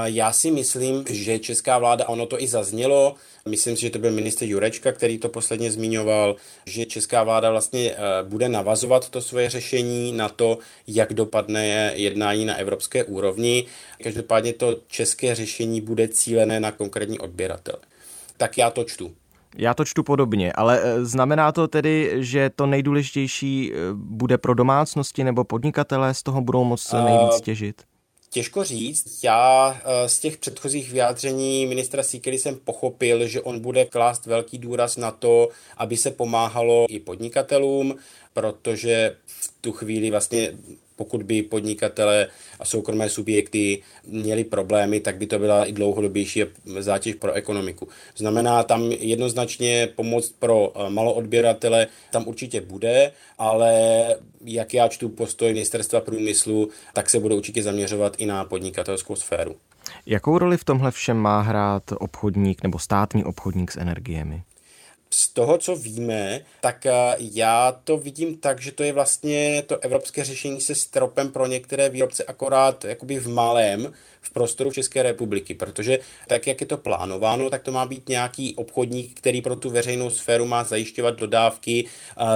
Já 0.05 0.33
si 0.33 0.51
myslím, 0.51 1.05
že 1.11 1.39
česká 1.39 1.79
vláda, 1.79 2.09
ono 2.09 2.27
to 2.27 2.43
i 2.43 2.49
zaznělo, 2.49 3.15
myslím 3.49 3.77
si, 3.77 3.83
že 3.83 3.91
to 3.91 3.99
byl 3.99 4.11
minister 4.11 4.49
Jurečka, 4.49 4.93
který 4.93 5.19
to 5.19 5.29
posledně 5.29 5.71
zmiňoval, 5.71 6.37
že 6.67 6.87
česká 6.87 7.25
vláda 7.25 7.51
vlastně 7.51 7.91
eh, 7.91 7.97
bude 8.23 8.49
navazovat 8.49 9.09
to 9.09 9.21
svoje 9.21 9.51
řešení 9.51 10.13
na 10.13 10.29
to, 10.29 10.59
jak 10.87 11.13
dopadne 11.13 11.93
jednání 11.97 12.45
na 12.45 12.57
evropské 12.57 13.05
úrovni. 13.05 13.67
Každopádně 14.03 14.53
to 14.53 14.77
české 14.89 15.35
řešení 15.35 15.81
bude 15.81 16.09
cílené 16.09 16.61
na 16.61 16.73
konkrétní 16.73 17.19
odběratele. 17.19 17.79
Tak 18.37 18.59
já 18.59 18.71
to 18.71 18.85
čtu. 18.85 19.15
Já 19.57 19.75
to 19.75 19.85
čtu 19.85 20.03
podobně, 20.03 20.53
ale 20.53 20.81
eh, 20.83 21.05
znamená 21.05 21.53
to 21.53 21.69
tedy, 21.69 22.13
že 22.17 22.51
to 22.57 22.67
nejdůležitější 22.67 23.73
eh, 23.73 23.77
bude 23.95 24.39
pro 24.39 24.55
domácnosti 24.55 25.25
nebo 25.25 25.45
podnikatele 25.45 26.15
z 26.15 26.23
toho 26.23 26.41
budou 26.41 26.65
moc 26.65 26.93
nejvíc 26.93 27.41
těžit? 27.41 27.83
Těžko 28.31 28.65
říct. 28.65 29.25
Já 29.25 29.77
eh, 29.85 30.09
z 30.09 30.21
těch 30.21 30.37
předchozích 30.37 30.93
vyjádření 30.93 31.67
ministra 31.67 32.03
Síkely 32.03 32.39
jsem 32.39 32.57
pochopil, 32.57 33.27
že 33.29 33.41
on 33.41 33.61
bude 33.61 33.85
klást 33.85 34.27
velký 34.27 34.59
důraz 34.59 34.97
na 34.97 35.11
to, 35.11 35.49
aby 35.77 35.97
se 35.97 36.11
pomáhalo 36.11 36.87
i 36.89 36.99
podnikatelům, 36.99 37.95
protože 38.35 39.17
v 39.27 39.55
tu 39.61 39.73
chvíli 39.73 40.11
vlastně 40.11 40.53
pokud 41.01 41.23
by 41.23 41.43
podnikatele 41.43 42.29
a 42.61 42.65
soukromé 42.65 43.09
subjekty 43.09 43.83
měli 44.07 44.45
problémy, 44.45 45.01
tak 45.01 45.17
by 45.17 45.27
to 45.27 45.39
byla 45.39 45.65
i 45.65 45.73
dlouhodobější 45.73 46.45
zátěž 46.79 47.15
pro 47.15 47.33
ekonomiku. 47.33 47.89
Znamená 48.17 48.63
tam 48.63 48.93
jednoznačně 48.93 49.89
pomoc 49.97 50.29
pro 50.39 50.73
eh, 50.75 50.91
maloodběratele, 50.91 51.87
tam 52.13 52.29
určitě 52.29 52.61
bude, 52.61 53.13
ale 53.39 53.73
jak 54.45 54.75
já 54.75 54.89
čtu 54.89 55.09
postoj 55.09 55.53
ministerstva 55.53 56.01
průmyslu, 56.01 56.69
tak 56.93 57.11
se 57.11 57.21
budou 57.21 57.37
určitě 57.37 57.63
zaměřovat 57.63 58.17
i 58.19 58.27
na 58.27 58.45
podnikatelskou 58.45 59.17
sféru. 59.17 59.57
Jakou 60.07 60.39
roli 60.39 60.57
v 60.57 60.65
tomhle 60.65 60.91
všem 60.91 61.17
má 61.17 61.41
hrát 61.41 61.83
obchodník 61.99 62.63
nebo 62.63 62.79
státní 62.79 63.25
obchodník 63.25 63.73
s 63.73 63.77
energiemi? 63.77 64.43
Z 65.13 65.29
toho, 65.29 65.59
co 65.59 65.77
víme, 65.77 66.41
tak 66.61 66.87
eh, 66.87 66.93
já 67.19 67.73
to 67.85 67.97
vidím 67.97 68.37
tak, 68.37 68.61
že 68.61 68.73
to 68.73 68.83
je 68.83 68.93
vlastně 68.93 69.63
to 69.67 69.79
evropské 69.79 70.25
řešení 70.25 70.61
se 70.61 70.75
stropem 70.75 71.29
pro 71.33 71.47
některé 71.47 71.89
výrobce 71.89 72.25
akorát 72.25 72.85
jakoby 72.85 73.19
v 73.19 73.29
malém, 73.29 73.93
v 74.21 74.31
prostoru 74.31 74.73
České 74.73 75.03
republiky, 75.03 75.55
protože 75.55 75.99
tak, 76.29 76.47
jak 76.47 76.61
je 76.61 76.67
to 76.67 76.77
plánováno, 76.77 77.51
tak 77.51 77.63
to 77.63 77.73
má 77.73 77.87
být 77.87 78.09
nějaký 78.09 78.55
obchodník, 78.55 79.21
který 79.21 79.43
pro 79.43 79.57
tu 79.57 79.71
veřejnou 79.71 80.11
sféru 80.11 80.47
má 80.47 80.65
zajišťovat 80.65 81.19
dodávky 81.19 81.85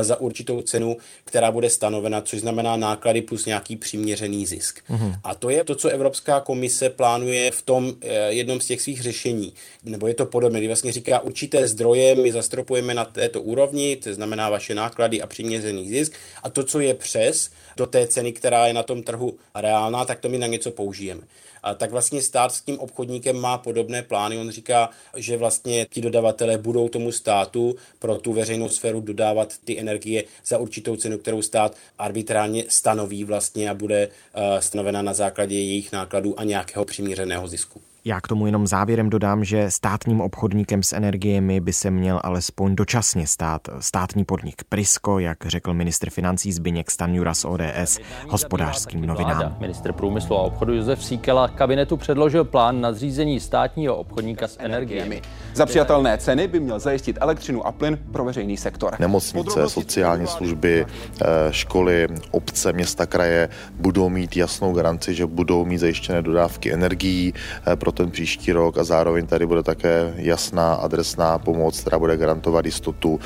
za 0.00 0.20
určitou 0.20 0.62
cenu, 0.62 0.96
která 1.24 1.52
bude 1.52 1.70
stanovena, 1.70 2.20
což 2.20 2.40
znamená 2.40 2.76
náklady 2.76 3.22
plus 3.22 3.46
nějaký 3.46 3.76
přiměřený 3.76 4.46
zisk. 4.46 4.80
Mm-hmm. 4.90 5.14
A 5.24 5.34
to 5.34 5.50
je 5.50 5.64
to, 5.64 5.74
co 5.74 5.88
Evropská 5.88 6.40
komise 6.40 6.90
plánuje 6.90 7.50
v 7.50 7.62
tom 7.62 7.94
e, 8.00 8.32
jednom 8.32 8.60
z 8.60 8.66
těch 8.66 8.82
svých 8.82 9.02
řešení. 9.02 9.52
Nebo 9.84 10.06
je 10.06 10.14
to 10.14 10.26
podobné, 10.26 10.58
kdy 10.58 10.66
vlastně 10.66 10.92
říká, 10.92 11.20
určité 11.20 11.68
zdroje 11.68 12.14
my 12.14 12.32
zastropujeme 12.32 12.63
na 12.94 13.04
této 13.04 13.42
úrovni, 13.42 13.96
to 13.96 14.14
znamená 14.14 14.50
vaše 14.50 14.74
náklady 14.74 15.22
a 15.22 15.26
přiměřený 15.26 15.88
zisk, 15.88 16.12
a 16.42 16.50
to, 16.50 16.64
co 16.64 16.80
je 16.80 16.94
přes 16.94 17.50
do 17.76 17.86
té 17.86 18.06
ceny, 18.06 18.32
která 18.32 18.66
je 18.66 18.72
na 18.72 18.82
tom 18.82 19.02
trhu 19.02 19.36
reálná, 19.54 20.04
tak 20.04 20.20
to 20.20 20.28
my 20.28 20.38
na 20.38 20.46
něco 20.46 20.70
použijeme 20.70 21.22
a 21.64 21.74
tak 21.74 21.90
vlastně 21.90 22.22
stát 22.22 22.52
s 22.52 22.60
tím 22.60 22.78
obchodníkem 22.78 23.36
má 23.36 23.58
podobné 23.58 24.02
plány. 24.02 24.38
On 24.38 24.50
říká, 24.50 24.90
že 25.16 25.36
vlastně 25.36 25.86
ti 25.90 26.00
dodavatelé 26.00 26.58
budou 26.58 26.88
tomu 26.88 27.12
státu 27.12 27.76
pro 27.98 28.16
tu 28.16 28.32
veřejnou 28.32 28.68
sféru 28.68 29.00
dodávat 29.00 29.54
ty 29.64 29.80
energie 29.80 30.24
za 30.46 30.58
určitou 30.58 30.96
cenu, 30.96 31.18
kterou 31.18 31.42
stát 31.42 31.76
arbitrálně 31.98 32.64
stanoví 32.68 33.24
vlastně 33.24 33.70
a 33.70 33.74
bude 33.74 34.08
uh, 34.08 34.42
stanovena 34.58 35.02
na 35.02 35.14
základě 35.14 35.54
jejich 35.54 35.92
nákladů 35.92 36.40
a 36.40 36.44
nějakého 36.44 36.84
přiměřeného 36.84 37.48
zisku. 37.48 37.80
Já 38.06 38.20
k 38.20 38.28
tomu 38.28 38.46
jenom 38.46 38.66
závěrem 38.66 39.10
dodám, 39.10 39.44
že 39.44 39.70
státním 39.70 40.20
obchodníkem 40.20 40.82
s 40.82 40.92
energiemi 40.92 41.60
by 41.60 41.72
se 41.72 41.90
měl 41.90 42.20
alespoň 42.24 42.76
dočasně 42.76 43.26
stát 43.26 43.68
státní 43.80 44.24
podnik 44.24 44.64
Prisko, 44.68 45.18
jak 45.18 45.38
řekl 45.46 45.74
ministr 45.74 46.10
financí 46.10 46.52
Zbyněk 46.52 46.90
Stanjura 46.90 47.34
z 47.34 47.44
ODS 47.44 47.98
hospodářským 48.28 49.06
novinám. 49.06 49.56
Ministr 49.60 49.92
průmyslu 49.92 50.36
a 50.36 50.40
obchodu 50.40 50.74
Josef 50.74 51.04
Síkela 51.04 51.48
kabinetu 51.48 51.96
předložil 51.96 52.44
plán 52.44 52.80
na 52.80 52.92
zřízení 52.92 53.40
státního 53.40 53.96
obchodníka 53.96 54.48
s 54.48 54.56
energiemi. 54.60 55.22
Za 55.54 55.66
přijatelné 55.66 56.18
ceny 56.18 56.48
by 56.48 56.60
měl 56.60 56.78
zajistit 56.78 57.18
elektřinu 57.20 57.66
a 57.66 57.72
plyn 57.72 57.98
pro 58.12 58.24
veřejný 58.24 58.56
sektor. 58.56 58.96
Nemocnice, 58.98 59.68
sociální 59.68 60.26
služby, 60.26 60.86
eh, 60.86 61.24
školy, 61.50 62.08
obce, 62.30 62.72
města, 62.72 63.06
kraje 63.06 63.48
budou 63.72 64.08
mít 64.08 64.36
jasnou 64.36 64.72
garanci, 64.72 65.14
že 65.14 65.26
budou 65.26 65.64
mít 65.64 65.78
zajištěné 65.78 66.22
dodávky 66.22 66.72
energií 66.72 67.34
eh, 67.66 67.76
pro 67.76 67.93
ten 67.94 68.10
příští 68.10 68.52
rok 68.52 68.78
a 68.78 68.84
zároveň 68.84 69.26
tady 69.26 69.46
bude 69.46 69.62
také 69.62 70.14
jasná 70.16 70.74
adresná 70.74 71.38
pomoc, 71.38 71.80
která 71.80 71.98
bude 71.98 72.16
garantovat 72.16 72.64
jistotu 72.64 73.20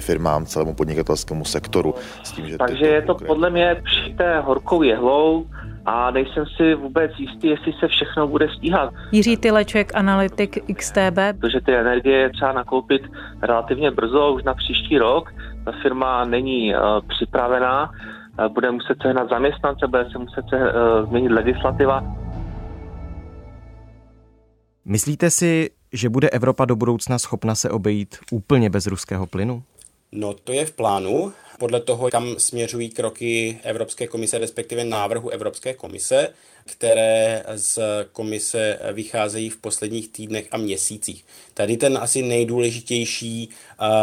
firmám, 0.00 0.46
celému 0.46 0.74
podnikatelskému 0.74 1.44
sektoru. 1.44 1.94
S 2.22 2.32
tím, 2.32 2.48
že 2.48 2.58
Takže 2.58 2.86
je 2.86 3.02
to 3.02 3.14
podle 3.14 3.50
mě 3.50 3.82
přijité 3.84 4.40
horkou 4.40 4.82
jehlou, 4.82 5.46
a 5.86 6.10
nejsem 6.10 6.44
si 6.46 6.74
vůbec 6.74 7.10
jistý, 7.18 7.46
jestli 7.48 7.72
se 7.72 7.88
všechno 7.88 8.28
bude 8.28 8.48
stíhat. 8.48 8.94
Jiří 9.12 9.36
Tyleček, 9.36 9.94
analytik 9.94 10.74
XTB. 10.74 11.18
Protože 11.40 11.60
ty 11.60 11.74
energie 11.76 12.18
je 12.18 12.30
třeba 12.30 12.52
nakoupit 12.52 13.02
relativně 13.42 13.90
brzo, 13.90 14.32
už 14.32 14.42
na 14.42 14.54
příští 14.54 14.98
rok. 14.98 15.32
Ta 15.64 15.72
firma 15.82 16.24
není 16.24 16.74
uh, 16.74 16.80
připravená, 17.08 17.90
uh, 17.90 18.46
bude 18.52 18.70
muset 18.70 18.98
sehnat 19.02 19.28
zaměstnance, 19.28 19.86
bude 19.86 20.06
se 20.12 20.18
muset 20.18 20.44
se, 20.48 20.56
uh, 20.56 21.08
změnit 21.08 21.32
legislativa. 21.32 22.04
Myslíte 24.88 25.30
si, 25.30 25.70
že 25.92 26.08
bude 26.08 26.30
Evropa 26.30 26.64
do 26.64 26.76
budoucna 26.76 27.18
schopna 27.18 27.54
se 27.54 27.70
obejít 27.70 28.16
úplně 28.30 28.70
bez 28.70 28.86
ruského 28.86 29.26
plynu? 29.26 29.62
No 30.12 30.34
to 30.34 30.52
je 30.52 30.66
v 30.66 30.72
plánu. 30.72 31.32
Podle 31.58 31.80
toho, 31.80 32.10
kam 32.10 32.34
směřují 32.38 32.88
kroky 32.88 33.58
Evropské 33.62 34.06
komise, 34.06 34.38
respektive 34.38 34.84
návrhu 34.84 35.28
Evropské 35.28 35.74
komise, 35.74 36.28
které 36.66 37.42
z 37.54 37.78
komise 38.12 38.78
vycházejí 38.92 39.50
v 39.50 39.56
posledních 39.56 40.08
týdnech 40.08 40.48
a 40.50 40.56
měsících. 40.56 41.24
Tady 41.54 41.76
ten 41.76 41.98
asi 41.98 42.22
nejdůležitější 42.22 43.48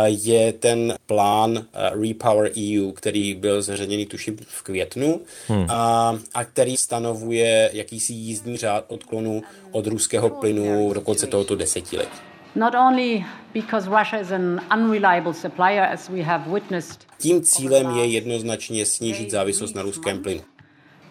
je 0.05 0.53
ten 0.53 0.93
plán 1.05 1.65
Repower 2.01 2.51
EU, 2.57 2.91
který 2.91 3.35
byl 3.35 3.61
zveřejněný 3.61 4.05
tuším 4.05 4.37
v 4.47 4.63
květnu 4.63 5.21
hmm. 5.47 5.65
a, 5.69 6.19
a 6.33 6.43
který 6.43 6.77
stanovuje 6.77 7.69
jakýsi 7.73 8.13
jízdní 8.13 8.57
řád 8.57 8.85
odklonu 8.87 9.41
od 9.71 9.87
ruského 9.87 10.29
plynu 10.29 10.93
do 10.93 11.01
konce 11.01 11.27
tohoto 11.27 11.55
desetiletí. 11.55 12.32
Not 12.55 12.75
only 12.75 13.25
because 13.53 13.89
Russia 13.89 14.19
is 14.19 14.31
an 14.31 14.61
unreliable 14.71 15.33
supplier, 15.33 15.81
as 15.81 16.09
we 16.09 16.21
have 16.21 16.51
witnessed. 16.51 17.07
Tím 17.17 17.41
cílem 17.41 17.89
je 17.97 18.05
jednoznačně 18.05 18.85
snížit 18.85 19.31
závislost 19.31 19.75
na 19.75 19.81
ruském 19.81 20.23
plynu. 20.23 20.41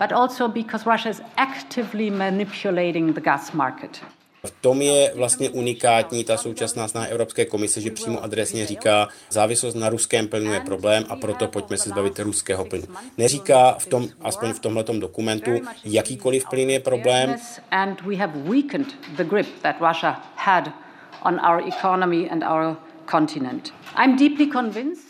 But 0.00 0.12
also 0.12 0.49
because 0.49 0.90
Russia 0.90 1.11
is 1.11 1.22
actively 1.37 2.11
manipulating 2.11 3.14
the 3.14 3.20
gas 3.20 3.52
market. 3.52 4.00
V 4.46 4.50
tom 4.61 4.82
je 4.82 5.12
vlastně 5.14 5.50
unikátní 5.50 6.25
ta 6.25 6.37
současná 6.37 6.88
snaha 6.88 7.06
Evropské 7.06 7.44
komise, 7.44 7.80
že 7.80 7.90
přímo 7.90 8.25
adresně 8.25 8.66
říká, 8.66 9.08
závislost 9.30 9.75
na 9.75 9.88
ruském 9.88 10.28
plynu 10.28 10.52
je 10.52 10.61
problém 10.61 11.04
a 11.08 11.16
proto 11.16 11.49
pojďme 11.49 11.76
se 11.76 11.88
zbavit 11.88 12.18
ruského 12.18 12.64
plynu. 12.64 12.87
Neříká 13.18 13.72
v 13.78 13.87
tom, 13.87 14.08
aspoň 14.20 14.52
v 14.52 14.61
tomhle 14.61 14.84
dokumentu, 14.84 15.50
jakýkoliv 15.84 16.44
plyn 16.50 16.70
je 16.70 16.80
problém. 16.80 17.37
And 17.70 18.00
we 18.00 18.16
have 18.16 18.32
weakened 18.38 18.94
the 19.16 19.25
grip 19.25 19.46
that 19.62 19.76
Russia 19.80 20.22
had 20.37 20.81
on 21.25 21.38
our 21.38 21.61
economy 21.61 22.29
and 22.29 22.43
our 22.45 22.76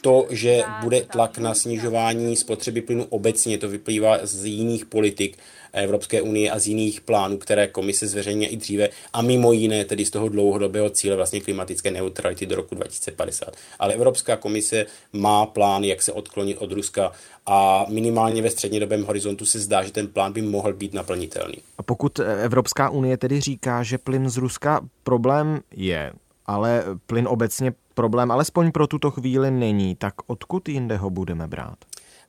to, 0.01 0.27
že 0.31 0.63
bude 0.83 1.01
tlak 1.01 1.39
na 1.39 1.55
snižování 1.55 2.37
spotřeby 2.37 2.83
plynu 2.83 3.05
obecně, 3.05 3.59
to 3.59 3.69
vyplývá 3.69 4.19
z 4.23 4.45
jiných 4.45 4.87
politik 4.87 5.39
Evropské 5.73 6.23
unie 6.23 6.51
a 6.51 6.59
z 6.59 6.67
jiných 6.67 7.01
plánů, 7.01 7.39
které 7.39 7.67
komise 7.67 8.07
zveřejně 8.07 8.49
i 8.49 8.57
dříve 8.57 8.89
a 9.13 9.23
mimo 9.23 9.53
jiné 9.53 9.85
tedy 9.85 10.05
z 10.05 10.11
toho 10.11 10.29
dlouhodobého 10.29 10.91
cíle 10.91 11.17
vlastně 11.17 11.41
klimatické 11.41 11.91
neutrality 11.91 12.47
do 12.47 12.57
roku 12.57 12.75
2050. 12.75 13.57
Ale 13.79 13.95
Evropská 13.95 14.37
komise 14.37 14.87
má 15.13 15.47
plán, 15.47 15.85
jak 15.85 16.03
se 16.03 16.13
odklonit 16.13 16.59
od 16.59 16.73
Ruska 16.73 17.13
a 17.47 17.87
minimálně 17.89 18.43
ve 18.43 18.51
střednědobém 18.51 19.05
horizontu 19.05 19.47
se 19.47 19.59
zdá, 19.59 19.83
že 19.83 19.93
ten 19.93 20.09
plán 20.09 20.33
by 20.33 20.43
mohl 20.43 20.73
být 20.73 20.95
naplnitelný. 20.95 21.59
A 21.79 21.83
pokud 21.83 22.21
Evropská 22.21 22.91
unie 22.91 23.17
tedy 23.17 23.41
říká, 23.41 23.83
že 23.83 23.99
plyn 23.99 24.31
z 24.31 24.37
Ruska 24.37 24.81
problém 25.03 25.61
je, 25.77 26.13
ale 26.47 26.85
plyn 27.07 27.29
obecně 27.29 27.73
problém 27.93 28.31
alespoň 28.31 28.73
pro 28.73 28.87
tuto 28.87 29.11
chvíli 29.11 29.51
není, 29.51 29.95
tak 29.95 30.15
odkud 30.27 30.69
jinde 30.69 30.97
ho 30.97 31.11
budeme 31.11 31.49
brát? 31.49 31.79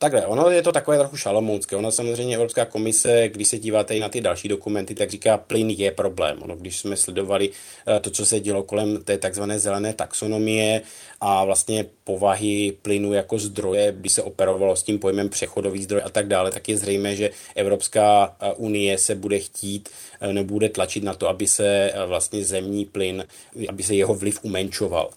Takhle, 0.04 0.26
ono 0.26 0.50
je 0.50 0.62
to 0.62 0.72
takové 0.72 0.98
trochu 0.98 1.18
šalomounské. 1.18 1.76
Ono 1.76 1.92
samozřejmě 1.92 2.36
Evropská 2.36 2.66
komise, 2.66 3.30
když 3.30 3.48
se 3.48 3.60
díváte 3.60 3.96
i 3.96 4.00
na 4.00 4.10
ty 4.10 4.22
další 4.22 4.48
dokumenty, 4.48 4.96
tak 4.96 5.10
říká, 5.10 5.38
plyn 5.38 5.70
je 5.70 5.92
problém. 5.92 6.38
Ono, 6.42 6.56
když 6.56 6.80
jsme 6.80 6.98
sledovali 6.98 7.50
eh, 7.88 8.00
to, 8.00 8.10
co 8.10 8.26
se 8.26 8.40
dělo 8.40 8.64
kolem 8.64 9.04
té 9.04 9.18
takzvané 9.18 9.60
zelené 9.60 9.94
taxonomie 9.94 10.82
a 11.22 11.46
vlastně 11.46 11.86
povahy 12.04 12.78
plynu 12.82 13.14
jako 13.14 13.40
zdroje, 13.40 13.92
by 13.92 14.10
se 14.10 14.24
operovalo 14.24 14.76
s 14.76 14.84
tím 14.84 15.00
pojmem 15.00 15.30
přechodový 15.30 15.84
zdroj 15.84 16.02
a 16.06 16.10
tak 16.10 16.28
dále, 16.28 16.52
tak 16.52 16.70
je 16.70 16.78
zřejmé, 16.78 17.16
že 17.16 17.30
Evropská 17.56 18.36
eh, 18.40 18.54
unie 18.54 18.98
se 18.98 19.16
bude 19.16 19.40
chtít, 19.40 19.90
eh, 20.22 20.34
nebude 20.34 20.70
tlačit 20.70 21.04
na 21.04 21.14
to, 21.14 21.30
aby 21.30 21.48
se 21.48 21.94
vlastně 22.06 22.46
zemní 22.46 22.86
plyn, 22.86 23.26
aby 23.70 23.84
se 23.84 23.96
jeho 23.96 24.16
vliv 24.16 24.40
umenčoval. 24.44 25.10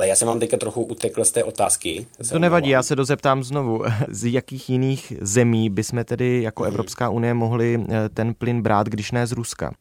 Ale 0.00 0.08
já 0.08 0.16
jsem 0.16 0.28
vám 0.28 0.40
teďka 0.40 0.56
trochu 0.56 0.82
utekl 0.82 1.24
z 1.24 1.32
té 1.32 1.44
otázky. 1.44 2.06
To 2.30 2.38
nevadí, 2.38 2.70
já 2.70 2.82
se 2.82 2.96
dozeptám 2.96 3.44
znovu. 3.44 3.84
Z 4.08 4.32
jakých 4.32 4.70
jiných 4.70 5.12
zemí 5.20 5.70
bychom 5.70 6.04
tedy 6.04 6.42
jako 6.42 6.62
mhm. 6.62 6.72
Evropská 6.72 7.10
unie 7.10 7.34
mohli 7.34 7.84
eh, 7.88 8.08
ten 8.08 8.34
plyn 8.34 8.62
brát, 8.62 8.86
když 8.86 9.12
ne 9.12 9.26
z 9.26 9.32
Ruska? 9.32 9.74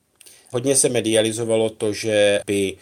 Hodně 0.52 0.76
se 0.76 0.90
medializovalo 0.90 1.70
to, 1.70 1.94
že 1.94 2.40
by 2.48 2.76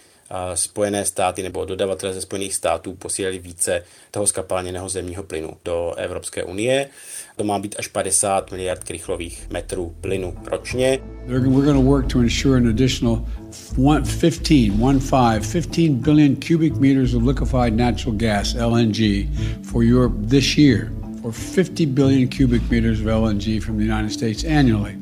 Spojené 0.54 1.06
státy 1.06 1.44
nebo 1.44 1.66
dodavatelé 1.66 2.14
ze 2.14 2.22
Spojených 2.22 2.54
států 2.54 2.94
posílali 2.94 3.40
více 3.40 3.84
toho 4.12 4.28
skapalněného 4.28 4.90
zemního 4.90 5.24
plynu 5.24 5.54
do 5.66 5.94
Evropské 5.98 6.44
unie. 6.44 6.90
To 7.36 7.44
má 7.44 7.60
být 7.60 7.76
až 7.80 7.88
50 7.88 8.52
miliard 8.52 8.84
krychlových 8.84 9.48
metrů 9.50 9.96
plynu 10.02 10.36
ročně. 10.46 11.00
We're 11.26 11.40
going 11.40 11.66
to 11.66 11.82
work 11.82 12.14
to 12.14 12.20
ensure 12.20 12.58
an 12.58 12.68
additional 12.68 13.26
15, 13.76 14.10
15, 14.10 15.46
15 15.52 15.90
billion 15.90 16.36
cubic 16.36 16.74
meters 16.74 17.14
of 17.14 17.24
liquefied 17.24 17.74
natural 17.74 18.16
gas, 18.18 18.56
LNG, 18.56 19.28
for 19.64 19.84
Europe 19.84 20.16
this 20.30 20.58
year, 20.58 20.92
or 21.24 21.32
50 21.32 21.86
billion 21.86 22.28
cubic 22.28 22.62
meters 22.72 23.00
of 23.00 23.06
LNG 23.06 23.64
from 23.64 23.78
the 23.78 23.84
United 23.84 24.12
States 24.12 24.44
annually 24.44 24.96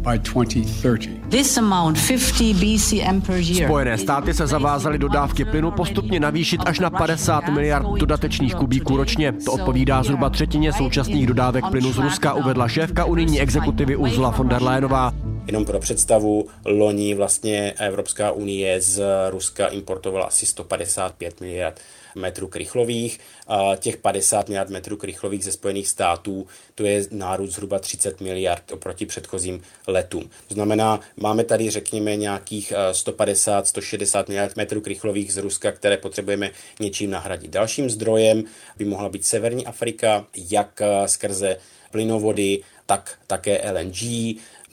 by 0.00 0.18
2030. 0.18 1.20
This 1.28 1.58
amount, 1.58 1.98
50 1.98 2.54
BCM 2.54 3.20
per 3.20 3.36
year. 3.36 3.68
Spojené 3.68 3.98
státy 3.98 4.34
se 4.34 4.46
zavázaly 4.46 4.98
dodávky 4.98 5.44
plynu 5.44 5.70
postupně 5.70 6.20
navýšit 6.20 6.60
až 6.66 6.80
na 6.80 6.90
50 6.90 7.48
miliard 7.48 7.86
dodatečných 7.86 8.54
kubíků 8.54 8.96
ročně. 8.96 9.32
To 9.44 9.52
odpovídá 9.52 10.02
zhruba 10.02 10.30
třetině 10.30 10.72
současných 10.72 11.26
dodávek 11.26 11.64
plynu 11.70 11.92
z 11.92 11.98
Ruska, 11.98 12.34
uvedla 12.34 12.68
šéfka 12.68 13.04
unijní 13.04 13.40
exekutivy 13.40 13.96
Ursula 13.96 14.30
von 14.30 14.48
der 14.48 14.62
Leyenová. 14.62 15.12
Jenom 15.46 15.64
pro 15.64 15.78
představu, 15.78 16.48
loni 16.64 17.14
vlastně 17.14 17.72
Evropská 17.78 18.30
unie 18.30 18.80
z 18.80 19.02
Ruska 19.30 19.66
importovala 19.66 20.26
asi 20.26 20.46
155 20.46 21.40
miliard 21.40 21.80
metrů 22.14 22.48
krychlových. 22.48 23.20
A 23.46 23.76
těch 23.76 23.96
50 23.96 24.48
miliard 24.48 24.70
metrů 24.70 24.96
krychlových 24.96 25.44
ze 25.44 25.52
Spojených 25.52 25.88
států, 25.88 26.46
to 26.74 26.84
je 26.84 27.04
nárůst 27.10 27.50
zhruba 27.50 27.78
30 27.78 28.20
miliard 28.20 28.72
oproti 28.72 29.06
předchozím 29.06 29.62
letům. 29.86 30.30
To 30.48 30.54
znamená, 30.54 31.00
máme 31.16 31.44
tady, 31.44 31.70
řekněme, 31.70 32.16
nějakých 32.16 32.72
150-160 32.92 34.24
miliard 34.28 34.56
metrů 34.56 34.80
krychlových 34.80 35.32
z 35.32 35.36
Ruska, 35.36 35.72
které 35.72 35.96
potřebujeme 35.96 36.50
něčím 36.80 37.10
nahradit. 37.10 37.50
Dalším 37.50 37.90
zdrojem 37.90 38.44
by 38.76 38.84
mohla 38.84 39.08
být 39.08 39.26
Severní 39.26 39.66
Afrika, 39.66 40.26
jak 40.50 40.82
skrze 41.06 41.56
plynovody, 41.90 42.60
tak 42.90 43.18
také 43.26 43.72
LNG. 43.72 44.02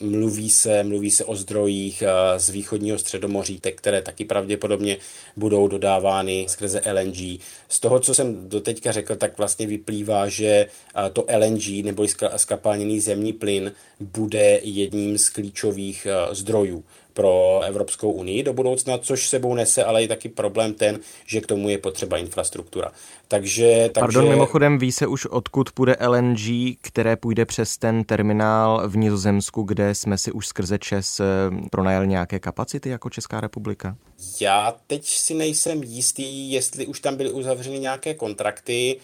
Mluví 0.01 0.49
se, 0.49 0.83
mluví 0.83 1.11
se 1.11 1.25
o 1.25 1.35
zdrojích 1.35 2.01
eh, 2.01 2.39
z 2.39 2.49
východního 2.49 2.97
středomoří, 2.97 3.59
které 3.75 4.01
taky 4.01 4.25
pravděpodobně 4.25 4.97
budou 5.35 5.67
dodávány 5.67 6.45
skrze 6.49 6.81
LNG. 6.93 7.39
Z 7.69 7.79
toho, 7.79 7.99
co 7.99 8.13
jsem 8.13 8.49
doteďka 8.49 8.91
řekl, 8.91 9.15
tak 9.15 9.37
vlastně 9.37 9.67
vyplývá, 9.67 10.27
že 10.27 10.47
eh, 10.47 11.09
to 11.13 11.25
LNG 11.37 11.83
nebo 11.83 12.05
skapalněný 12.35 12.99
zemní 12.99 13.33
plyn 13.33 13.71
bude 13.99 14.59
jedním 14.63 15.17
z 15.17 15.29
klíčových 15.29 16.07
eh, 16.09 16.35
zdrojů 16.35 16.83
pro 17.17 17.61
Evropskou 17.65 18.11
unii 18.11 18.43
do 18.43 18.53
budoucna, 18.53 18.97
což 18.97 19.29
sebou 19.29 19.53
nese 19.53 19.83
ale 19.83 20.03
i 20.03 20.07
taky 20.07 20.29
problém 20.29 20.73
ten, 20.73 20.99
že 21.25 21.41
k 21.41 21.47
tomu 21.47 21.69
je 21.69 21.77
potřeba 21.77 22.17
infrastruktura. 22.17 22.91
Takže, 23.27 23.89
takže... 23.93 23.99
Pardon, 23.99 24.29
mimochodem 24.29 24.77
ví 24.77 24.91
se 24.91 25.07
už 25.07 25.25
odkud 25.25 25.71
půjde 25.71 25.95
LNG, 26.07 26.39
které 26.81 27.15
půjde 27.15 27.45
přes 27.45 27.77
ten 27.77 28.03
terminál 28.03 28.89
v 28.89 28.97
Nizozemsku, 28.97 29.63
kde 29.63 29.95
jsme 29.95 30.17
si 30.17 30.31
už 30.31 30.47
skrze 30.47 30.79
ČES 30.79 31.19
eh, 31.19 31.23
pronajali 31.71 32.07
nějaké 32.07 32.39
kapacity 32.39 32.89
jako 32.89 33.09
Česká 33.09 33.41
republika? 33.41 33.95
Já 34.41 34.75
teď 34.87 35.05
si 35.05 35.33
nejsem 35.33 35.83
jistý, 35.83 36.51
jestli 36.51 36.85
už 36.85 36.99
tam 36.99 37.15
byly 37.15 37.31
uzavřeny 37.31 37.79
nějaké 37.79 38.13
kontrakty. 38.13 38.97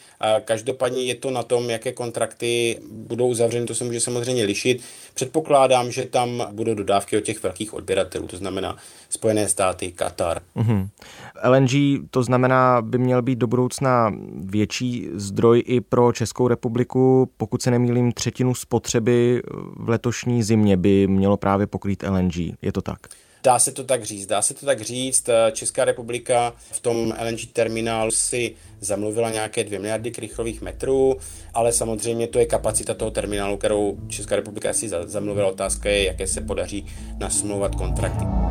Každopádně 0.45 1.03
je 1.03 1.15
to 1.15 1.31
na 1.31 1.43
tom, 1.43 1.69
jaké 1.69 1.91
kontrakty 1.91 2.79
budou 2.91 3.27
uzavřeny, 3.27 3.65
to 3.65 3.75
se 3.75 3.83
může 3.83 3.99
samozřejmě 3.99 4.43
lišit. 4.43 4.81
Předpokládám, 5.13 5.91
že 5.91 6.05
tam 6.05 6.47
budou 6.51 6.73
dodávky 6.73 7.17
od 7.17 7.21
těch 7.21 7.43
velkých 7.43 7.73
odběratelů, 7.73 8.02
to 8.05 8.37
znamená 8.37 8.75
Spojené 9.09 9.49
státy, 9.49 9.91
Katar. 9.91 10.41
Mm-hmm. 10.55 10.89
LNG 11.43 12.05
to 12.09 12.23
znamená, 12.23 12.81
by 12.81 12.97
měl 12.97 13.21
být 13.21 13.39
do 13.39 13.47
budoucna 13.47 14.13
větší 14.35 15.09
zdroj 15.13 15.63
i 15.65 15.81
pro 15.81 16.11
Českou 16.11 16.47
republiku. 16.47 17.29
Pokud 17.37 17.61
se 17.61 17.71
nemýlím, 17.71 18.11
třetinu 18.11 18.55
spotřeby 18.55 19.41
v 19.75 19.89
letošní 19.89 20.43
zimě 20.43 20.77
by 20.77 21.07
mělo 21.07 21.37
právě 21.37 21.67
pokrýt 21.67 22.03
LNG. 22.03 22.35
Je 22.61 22.71
to 22.71 22.81
tak? 22.81 22.99
Dá 23.43 23.59
se 23.59 23.71
to 23.71 23.83
tak 23.83 24.03
říct. 24.03 24.25
Dá 24.25 24.41
se 24.41 24.53
to 24.53 24.65
tak 24.65 24.81
říct. 24.81 25.29
Česká 25.51 25.85
republika 25.85 26.53
v 26.71 26.79
tom 26.79 27.13
LNG 27.29 27.45
terminálu 27.53 28.11
si 28.11 28.55
zamluvila 28.79 29.29
nějaké 29.31 29.63
2 29.63 29.79
miliardy 29.79 30.11
krychlových 30.11 30.61
metrů, 30.61 31.17
ale 31.53 31.71
samozřejmě 31.71 32.27
to 32.27 32.39
je 32.39 32.45
kapacita 32.45 32.93
toho 32.93 33.11
terminálu, 33.11 33.57
kterou 33.57 33.97
Česká 34.07 34.35
republika 34.35 34.73
si 34.73 34.89
zamluvila. 35.05 35.47
Otázka 35.47 35.89
je, 35.89 36.03
jaké 36.03 36.27
se 36.27 36.41
podaří 36.41 36.85
nasmluvat 37.17 37.75
kontrakty. 37.75 38.42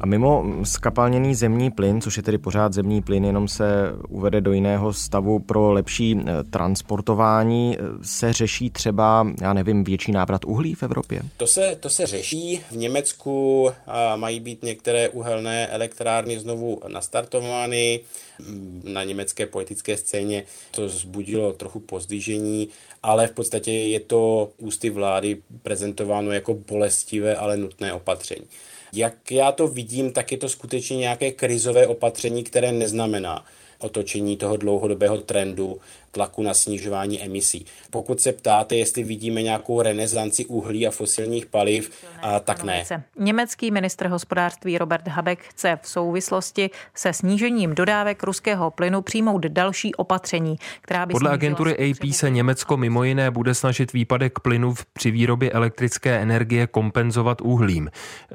A 0.00 0.06
mimo 0.06 0.44
skapalněný 0.64 1.34
zemní 1.34 1.70
plyn, 1.70 2.00
což 2.00 2.16
je 2.16 2.22
tedy 2.22 2.38
pořád 2.38 2.72
zemní 2.72 3.02
plyn, 3.02 3.24
jenom 3.24 3.48
se 3.48 3.64
uvede 4.08 4.40
do 4.40 4.52
jiného 4.52 4.92
stavu 4.92 5.38
pro 5.38 5.72
lepší 5.72 6.16
eh, 6.20 6.44
transportování, 6.44 7.76
eh, 7.78 7.82
se 8.02 8.32
řeší 8.32 8.70
třeba, 8.70 9.26
já 9.42 9.52
nevím, 9.52 9.84
větší 9.84 10.12
návrat 10.12 10.44
uhlí 10.44 10.74
v 10.74 10.82
Evropě? 10.82 11.22
To 11.36 11.46
se, 11.46 11.76
to 11.80 11.90
se 11.90 12.06
řeší. 12.06 12.60
V 12.70 12.76
Německu 12.76 13.70
mají 14.16 14.40
být 14.40 14.62
některé 14.62 15.08
uhelné 15.08 15.66
elektrárny 15.66 16.40
znovu 16.40 16.80
nastartovány. 16.88 18.00
Mm, 18.38 18.82
na 18.84 19.04
německé 19.04 19.46
politické 19.46 19.96
scéně 19.96 20.44
to 20.70 20.88
zbudilo 20.88 21.52
trochu 21.52 21.80
pozdvižení, 21.80 22.68
ale 23.02 23.26
v 23.26 23.32
podstatě 23.32 23.72
je 23.72 24.00
to 24.00 24.50
ústy 24.58 24.90
vlády 24.90 25.42
prezentováno 25.62 26.32
jako 26.32 26.54
bolestivé, 26.54 27.36
ale 27.36 27.56
nutné 27.56 27.92
opatření. 27.92 28.46
Jak 28.92 29.30
já 29.30 29.52
to 29.52 29.68
vidím, 29.68 30.12
tak 30.12 30.32
je 30.32 30.38
to 30.38 30.48
skutečně 30.48 30.96
nějaké 30.96 31.32
krizové 31.32 31.86
opatření, 31.86 32.44
které 32.44 32.72
neznamená 32.72 33.44
otočení 33.78 34.36
toho 34.36 34.56
dlouhodobého 34.56 35.18
trendu 35.18 35.80
tlaku 36.18 36.42
na 36.42 36.54
snižování 36.54 37.22
emisí. 37.22 37.66
Pokud 37.90 38.20
se 38.20 38.32
ptáte, 38.32 38.76
jestli 38.76 39.02
vidíme 39.02 39.42
nějakou 39.42 39.82
renesanci 39.82 40.46
uhlí 40.46 40.86
a 40.86 40.90
fosilních 40.90 41.46
paliv, 41.46 41.90
a 42.22 42.40
tak 42.40 42.62
ne. 42.64 42.84
Německý 43.18 43.70
ministr 43.70 44.06
hospodářství 44.06 44.78
Robert 44.78 45.08
Habeck 45.08 45.42
chce 45.42 45.78
v 45.82 45.88
souvislosti 45.88 46.70
se 46.94 47.12
snížením 47.12 47.74
dodávek 47.74 48.22
ruského 48.22 48.70
plynu 48.70 49.02
přijmout 49.02 49.46
další 49.46 49.94
opatření, 49.94 50.56
která 50.80 51.06
by 51.06 51.12
Podle 51.12 51.30
agentury 51.30 51.90
AP 51.90 52.12
se 52.12 52.30
Německo 52.30 52.76
mimo 52.76 53.04
jiné 53.04 53.30
bude 53.30 53.54
snažit 53.54 53.92
výpadek 53.92 54.38
plynu 54.38 54.74
při 54.92 55.10
výrobě 55.10 55.50
elektrické 55.50 56.18
energie 56.18 56.66
kompenzovat 56.66 57.40
uhlím. 57.40 57.90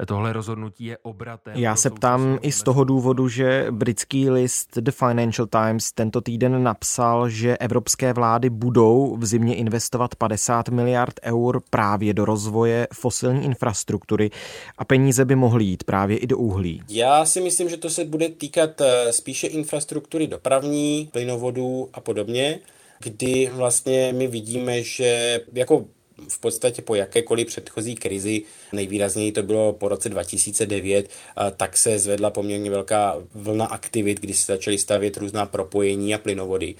Tohle 0.06 0.32
rozhodnutí 0.32 0.84
je 0.84 0.98
obratem. 1.02 1.52
Já 1.56 1.76
se 1.76 1.90
ptám 1.90 2.38
i 2.42 2.52
z 2.52 2.62
toho 2.62 2.84
důvodu, 2.84 3.28
že 3.28 3.66
britský 3.70 4.30
list 4.30 4.78
The 4.80 4.90
Financial 4.90 5.46
Times 5.46 5.92
tento 5.92 6.20
týden 6.20 6.62
napsal, 6.62 7.28
že 7.28 7.56
evropské 7.74 8.12
vlády 8.12 8.50
budou 8.50 9.16
v 9.16 9.26
zimě 9.26 9.54
investovat 9.54 10.14
50 10.14 10.68
miliard 10.68 11.20
eur 11.24 11.62
právě 11.70 12.14
do 12.14 12.24
rozvoje 12.24 12.88
fosilní 12.92 13.44
infrastruktury 13.44 14.30
a 14.78 14.84
peníze 14.84 15.24
by 15.24 15.34
mohly 15.34 15.64
jít 15.64 15.84
právě 15.84 16.16
i 16.16 16.26
do 16.26 16.38
uhlí. 16.38 16.82
Já 16.88 17.24
si 17.24 17.40
myslím, 17.40 17.68
že 17.68 17.76
to 17.76 17.90
se 17.90 18.04
bude 18.04 18.28
týkat 18.28 18.80
eh, 18.80 19.12
spíše 19.12 19.46
infrastruktury 19.46 20.26
dopravní, 20.26 21.08
plynovodů 21.12 21.88
a 21.92 22.00
podobně, 22.00 22.60
kdy 23.00 23.50
vlastně 23.54 24.12
my 24.16 24.26
vidíme, 24.26 24.82
že 24.82 25.40
jako 25.52 25.84
v 26.28 26.40
podstatě 26.40 26.82
po 26.82 26.94
jakékoliv 26.94 27.46
předchozí 27.46 27.94
krizi, 27.94 28.42
nejvýrazněji 28.72 29.32
to 29.32 29.42
bylo 29.42 29.72
po 29.72 29.88
roce 29.88 30.08
2009, 30.08 31.08
tak 31.56 31.76
se 31.76 31.98
zvedla 31.98 32.30
poměrně 32.30 32.70
velká 32.70 33.16
vlna 33.34 33.66
aktivit, 33.66 34.20
kdy 34.20 34.34
se 34.34 34.52
začaly 34.52 34.78
stavět 34.78 35.16
různá 35.16 35.46
propojení 35.46 36.14
a 36.14 36.18
plynovody. 36.18 36.74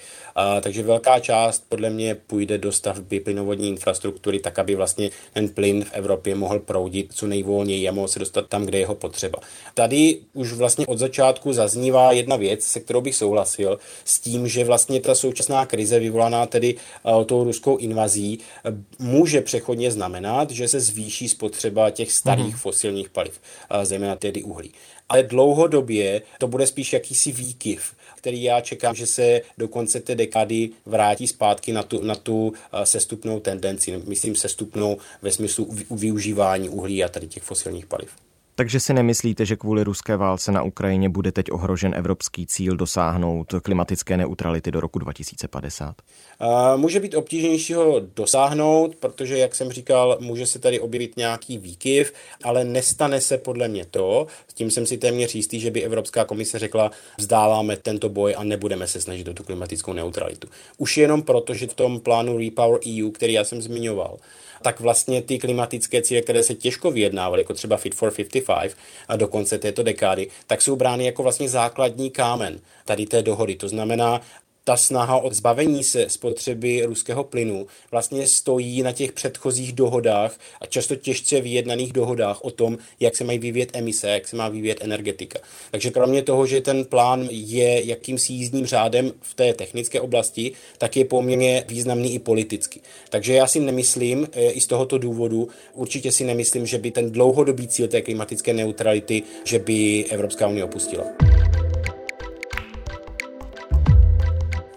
Takže 0.60 0.82
velká 0.82 1.20
část 1.20 1.64
podle 1.68 1.90
mě 1.90 2.14
půjde 2.14 2.58
do 2.58 2.72
stavby 2.72 3.20
plynovodní 3.20 3.68
infrastruktury, 3.68 4.40
tak 4.40 4.58
aby 4.58 4.74
vlastně 4.74 5.10
ten 5.32 5.48
plyn 5.48 5.84
v 5.84 5.92
Evropě 5.92 6.34
mohl 6.34 6.58
proudit 6.58 7.12
co 7.14 7.26
nejvolněji 7.26 7.88
a 7.88 7.92
mohl 7.92 8.08
se 8.08 8.18
dostat 8.18 8.46
tam, 8.48 8.64
kde 8.64 8.78
je 8.78 8.86
ho 8.86 8.94
potřeba. 8.94 9.38
Tady 9.74 10.18
už 10.32 10.52
vlastně 10.52 10.86
od 10.86 10.98
začátku 10.98 11.52
zaznívá 11.52 12.12
jedna 12.12 12.36
věc, 12.36 12.64
se 12.64 12.80
kterou 12.80 13.00
bych 13.00 13.14
souhlasil, 13.14 13.78
s 14.04 14.20
tím, 14.20 14.48
že 14.48 14.64
vlastně 14.64 15.00
ta 15.00 15.14
současná 15.14 15.66
krize 15.66 15.98
vyvolaná 15.98 16.46
tedy 16.46 16.74
tou 17.26 17.44
ruskou 17.44 17.76
invazí 17.76 18.38
může 18.98 19.23
přechodně 19.40 19.90
znamenat, 19.90 20.50
že 20.50 20.68
se 20.68 20.80
zvýší 20.80 21.28
spotřeba 21.28 21.90
těch 21.90 22.12
starých 22.12 22.54
mm-hmm. 22.54 22.58
fosilních 22.58 23.08
paliv, 23.08 23.40
zejména 23.82 24.16
tedy 24.16 24.42
uhlí. 24.42 24.72
Ale 25.08 25.22
dlouhodobě 25.22 26.22
to 26.38 26.48
bude 26.48 26.66
spíš 26.66 26.92
jakýsi 26.92 27.32
výkyv, 27.32 27.94
který 28.16 28.42
já 28.42 28.60
čekám, 28.60 28.94
že 28.94 29.06
se 29.06 29.40
do 29.58 29.68
konce 29.68 30.00
té 30.00 30.14
dekády 30.14 30.70
vrátí 30.86 31.26
zpátky 31.26 31.72
na 31.72 31.82
tu, 31.82 32.04
na 32.04 32.14
tu 32.14 32.52
sestupnou 32.84 33.40
tendenci, 33.40 34.02
myslím 34.06 34.36
sestupnou 34.36 34.98
ve 35.22 35.30
smyslu 35.30 35.76
využívání 35.90 36.68
uhlí 36.68 37.04
a 37.04 37.08
tady 37.08 37.26
těch 37.26 37.42
fosilních 37.42 37.86
paliv. 37.86 38.10
Takže 38.56 38.80
si 38.80 38.92
nemyslíte, 38.92 39.46
že 39.46 39.56
kvůli 39.56 39.84
ruské 39.84 40.16
válce 40.16 40.52
na 40.52 40.62
Ukrajině 40.62 41.08
bude 41.08 41.32
teď 41.32 41.52
ohrožen 41.52 41.94
evropský 41.96 42.46
cíl 42.46 42.76
dosáhnout 42.76 43.54
klimatické 43.62 44.16
neutrality 44.16 44.70
do 44.70 44.80
roku 44.80 44.98
2050? 44.98 45.94
Může 46.76 47.00
být 47.00 47.14
obtížnější 47.14 47.74
ho 47.74 48.00
dosáhnout, 48.16 48.94
protože, 48.94 49.38
jak 49.38 49.54
jsem 49.54 49.72
říkal, 49.72 50.16
může 50.20 50.46
se 50.46 50.58
tady 50.58 50.80
objevit 50.80 51.16
nějaký 51.16 51.58
výkyv, 51.58 52.12
ale 52.44 52.64
nestane 52.64 53.20
se 53.20 53.38
podle 53.38 53.68
mě 53.68 53.84
to, 53.84 54.26
s 54.48 54.54
tím 54.54 54.70
jsem 54.70 54.86
si 54.86 54.98
téměř 54.98 55.34
jistý, 55.34 55.60
že 55.60 55.70
by 55.70 55.82
Evropská 55.82 56.24
komise 56.24 56.58
řekla, 56.58 56.90
vzdáváme 57.18 57.76
tento 57.76 58.08
boj 58.08 58.34
a 58.38 58.44
nebudeme 58.44 58.86
se 58.86 59.00
snažit 59.00 59.28
o 59.28 59.34
tu 59.34 59.44
klimatickou 59.44 59.92
neutralitu. 59.92 60.48
Už 60.78 60.96
jenom 60.96 61.22
proto, 61.22 61.54
že 61.54 61.66
v 61.66 61.74
tom 61.74 62.00
plánu 62.00 62.38
Repower 62.38 62.80
EU, 62.88 63.10
který 63.10 63.32
já 63.32 63.44
jsem 63.44 63.62
zmiňoval, 63.62 64.16
tak 64.64 64.80
vlastně 64.80 65.22
ty 65.22 65.38
klimatické 65.38 66.02
cíle, 66.02 66.20
které 66.20 66.42
se 66.42 66.54
těžko 66.54 66.90
vyjednávaly, 66.90 67.40
jako 67.42 67.54
třeba 67.54 67.76
Fit 67.76 67.94
for 67.94 68.12
55 68.12 68.76
a 69.08 69.16
do 69.16 69.28
konce 69.28 69.58
této 69.58 69.82
dekády, 69.82 70.28
tak 70.46 70.62
jsou 70.62 70.76
brány 70.76 71.04
jako 71.04 71.22
vlastně 71.22 71.48
základní 71.48 72.10
kámen 72.10 72.60
tady 72.84 73.06
té 73.06 73.22
dohody. 73.22 73.56
To 73.56 73.68
znamená, 73.68 74.20
ta 74.64 74.76
snaha 74.76 75.16
o 75.16 75.34
zbavení 75.34 75.84
se 75.84 76.08
spotřeby 76.08 76.82
ruského 76.84 77.24
plynu 77.24 77.66
vlastně 77.90 78.26
stojí 78.26 78.82
na 78.82 78.92
těch 78.92 79.12
předchozích 79.12 79.72
dohodách 79.72 80.38
a 80.60 80.66
často 80.66 80.96
těžce 80.96 81.40
vyjednaných 81.40 81.92
dohodách 81.92 82.44
o 82.44 82.50
tom, 82.50 82.78
jak 83.00 83.16
se 83.16 83.24
mají 83.24 83.38
vyvíjet 83.38 83.76
emise, 83.76 84.08
jak 84.08 84.28
se 84.28 84.36
má 84.36 84.48
vyvíjet 84.48 84.78
energetika. 84.80 85.38
Takže 85.70 85.90
kromě 85.90 86.22
toho, 86.22 86.46
že 86.46 86.60
ten 86.60 86.84
plán 86.84 87.28
je 87.30 87.86
jakýmsi 87.86 88.32
jízdním 88.32 88.66
řádem 88.66 89.12
v 89.20 89.34
té 89.34 89.54
technické 89.54 90.00
oblasti, 90.00 90.52
tak 90.78 90.96
je 90.96 91.04
poměrně 91.04 91.64
významný 91.68 92.14
i 92.14 92.18
politicky. 92.18 92.80
Takže 93.10 93.34
já 93.34 93.46
si 93.46 93.60
nemyslím, 93.60 94.28
e, 94.32 94.50
i 94.50 94.60
z 94.60 94.66
tohoto 94.66 94.98
důvodu, 94.98 95.48
určitě 95.74 96.12
si 96.12 96.24
nemyslím, 96.24 96.66
že 96.66 96.78
by 96.78 96.90
ten 96.90 97.10
dlouhodobý 97.10 97.68
cíl 97.68 97.88
té 97.88 98.02
klimatické 98.02 98.52
neutrality, 98.52 99.22
že 99.44 99.58
by 99.58 100.04
Evropská 100.04 100.48
unie 100.48 100.64
opustila. 100.64 101.04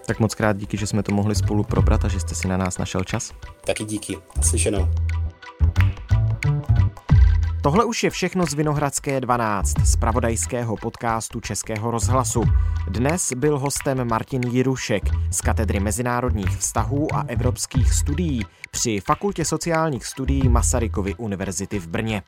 Tak 0.07 0.19
moc 0.19 0.35
krát 0.35 0.57
díky, 0.57 0.77
že 0.77 0.87
jsme 0.87 1.03
to 1.03 1.11
mohli 1.11 1.35
spolu 1.35 1.63
probrat 1.63 2.05
a 2.05 2.07
že 2.07 2.19
jste 2.19 2.35
si 2.35 2.47
na 2.47 2.57
nás 2.57 2.77
našel 2.77 3.03
čas. 3.03 3.33
Taky 3.65 3.85
díky. 3.85 4.17
Slyšenou. 4.41 4.89
Tohle 7.63 7.85
už 7.85 8.03
je 8.03 8.09
všechno 8.09 8.45
z 8.45 8.53
Vinohradské 8.53 9.21
12, 9.21 9.73
z 9.83 9.95
pravodajského 9.95 10.77
podcastu 10.77 11.39
Českého 11.39 11.91
rozhlasu. 11.91 12.43
Dnes 12.89 13.33
byl 13.33 13.59
hostem 13.59 14.07
Martin 14.07 14.41
Jirušek 14.43 15.03
z 15.31 15.41
katedry 15.41 15.79
mezinárodních 15.79 16.57
vztahů 16.57 17.15
a 17.15 17.25
evropských 17.27 17.93
studií 17.93 18.45
při 18.71 18.99
Fakultě 18.99 19.45
sociálních 19.45 20.05
studií 20.05 20.49
Masarykovy 20.49 21.15
univerzity 21.15 21.79
v 21.79 21.87
Brně. 21.87 22.23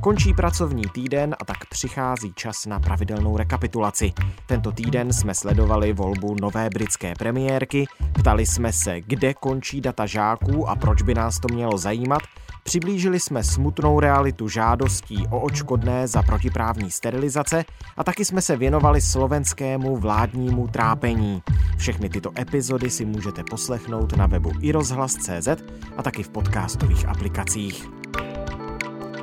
Končí 0.00 0.34
pracovní 0.34 0.82
týden 0.94 1.36
a 1.40 1.44
tak 1.44 1.66
přichází 1.70 2.32
čas 2.34 2.66
na 2.66 2.80
pravidelnou 2.80 3.36
rekapitulaci. 3.36 4.12
Tento 4.46 4.72
týden 4.72 5.12
jsme 5.12 5.34
sledovali 5.34 5.92
volbu 5.92 6.36
nové 6.40 6.70
britské 6.70 7.14
premiérky, 7.18 7.86
ptali 8.12 8.46
jsme 8.46 8.72
se, 8.72 9.00
kde 9.00 9.34
končí 9.34 9.80
data 9.80 10.06
žáků 10.06 10.68
a 10.68 10.76
proč 10.76 11.02
by 11.02 11.14
nás 11.14 11.40
to 11.40 11.54
mělo 11.54 11.78
zajímat, 11.78 12.22
Přiblížili 12.66 13.20
jsme 13.20 13.44
smutnou 13.44 14.00
realitu 14.00 14.48
žádostí 14.48 15.26
o 15.30 15.40
očkodné 15.40 16.08
za 16.08 16.22
protiprávní 16.22 16.90
sterilizace 16.90 17.64
a 17.96 18.04
taky 18.04 18.24
jsme 18.24 18.42
se 18.42 18.56
věnovali 18.56 19.00
slovenskému 19.00 19.96
vládnímu 19.96 20.68
trápení. 20.68 21.42
Všechny 21.76 22.08
tyto 22.08 22.30
epizody 22.38 22.90
si 22.90 23.04
můžete 23.04 23.44
poslechnout 23.50 24.16
na 24.16 24.26
webu 24.26 24.52
iRozhlas.cz 24.60 25.48
a 25.96 26.02
taky 26.02 26.22
v 26.22 26.28
podcastových 26.28 27.08
aplikacích. 27.08 27.88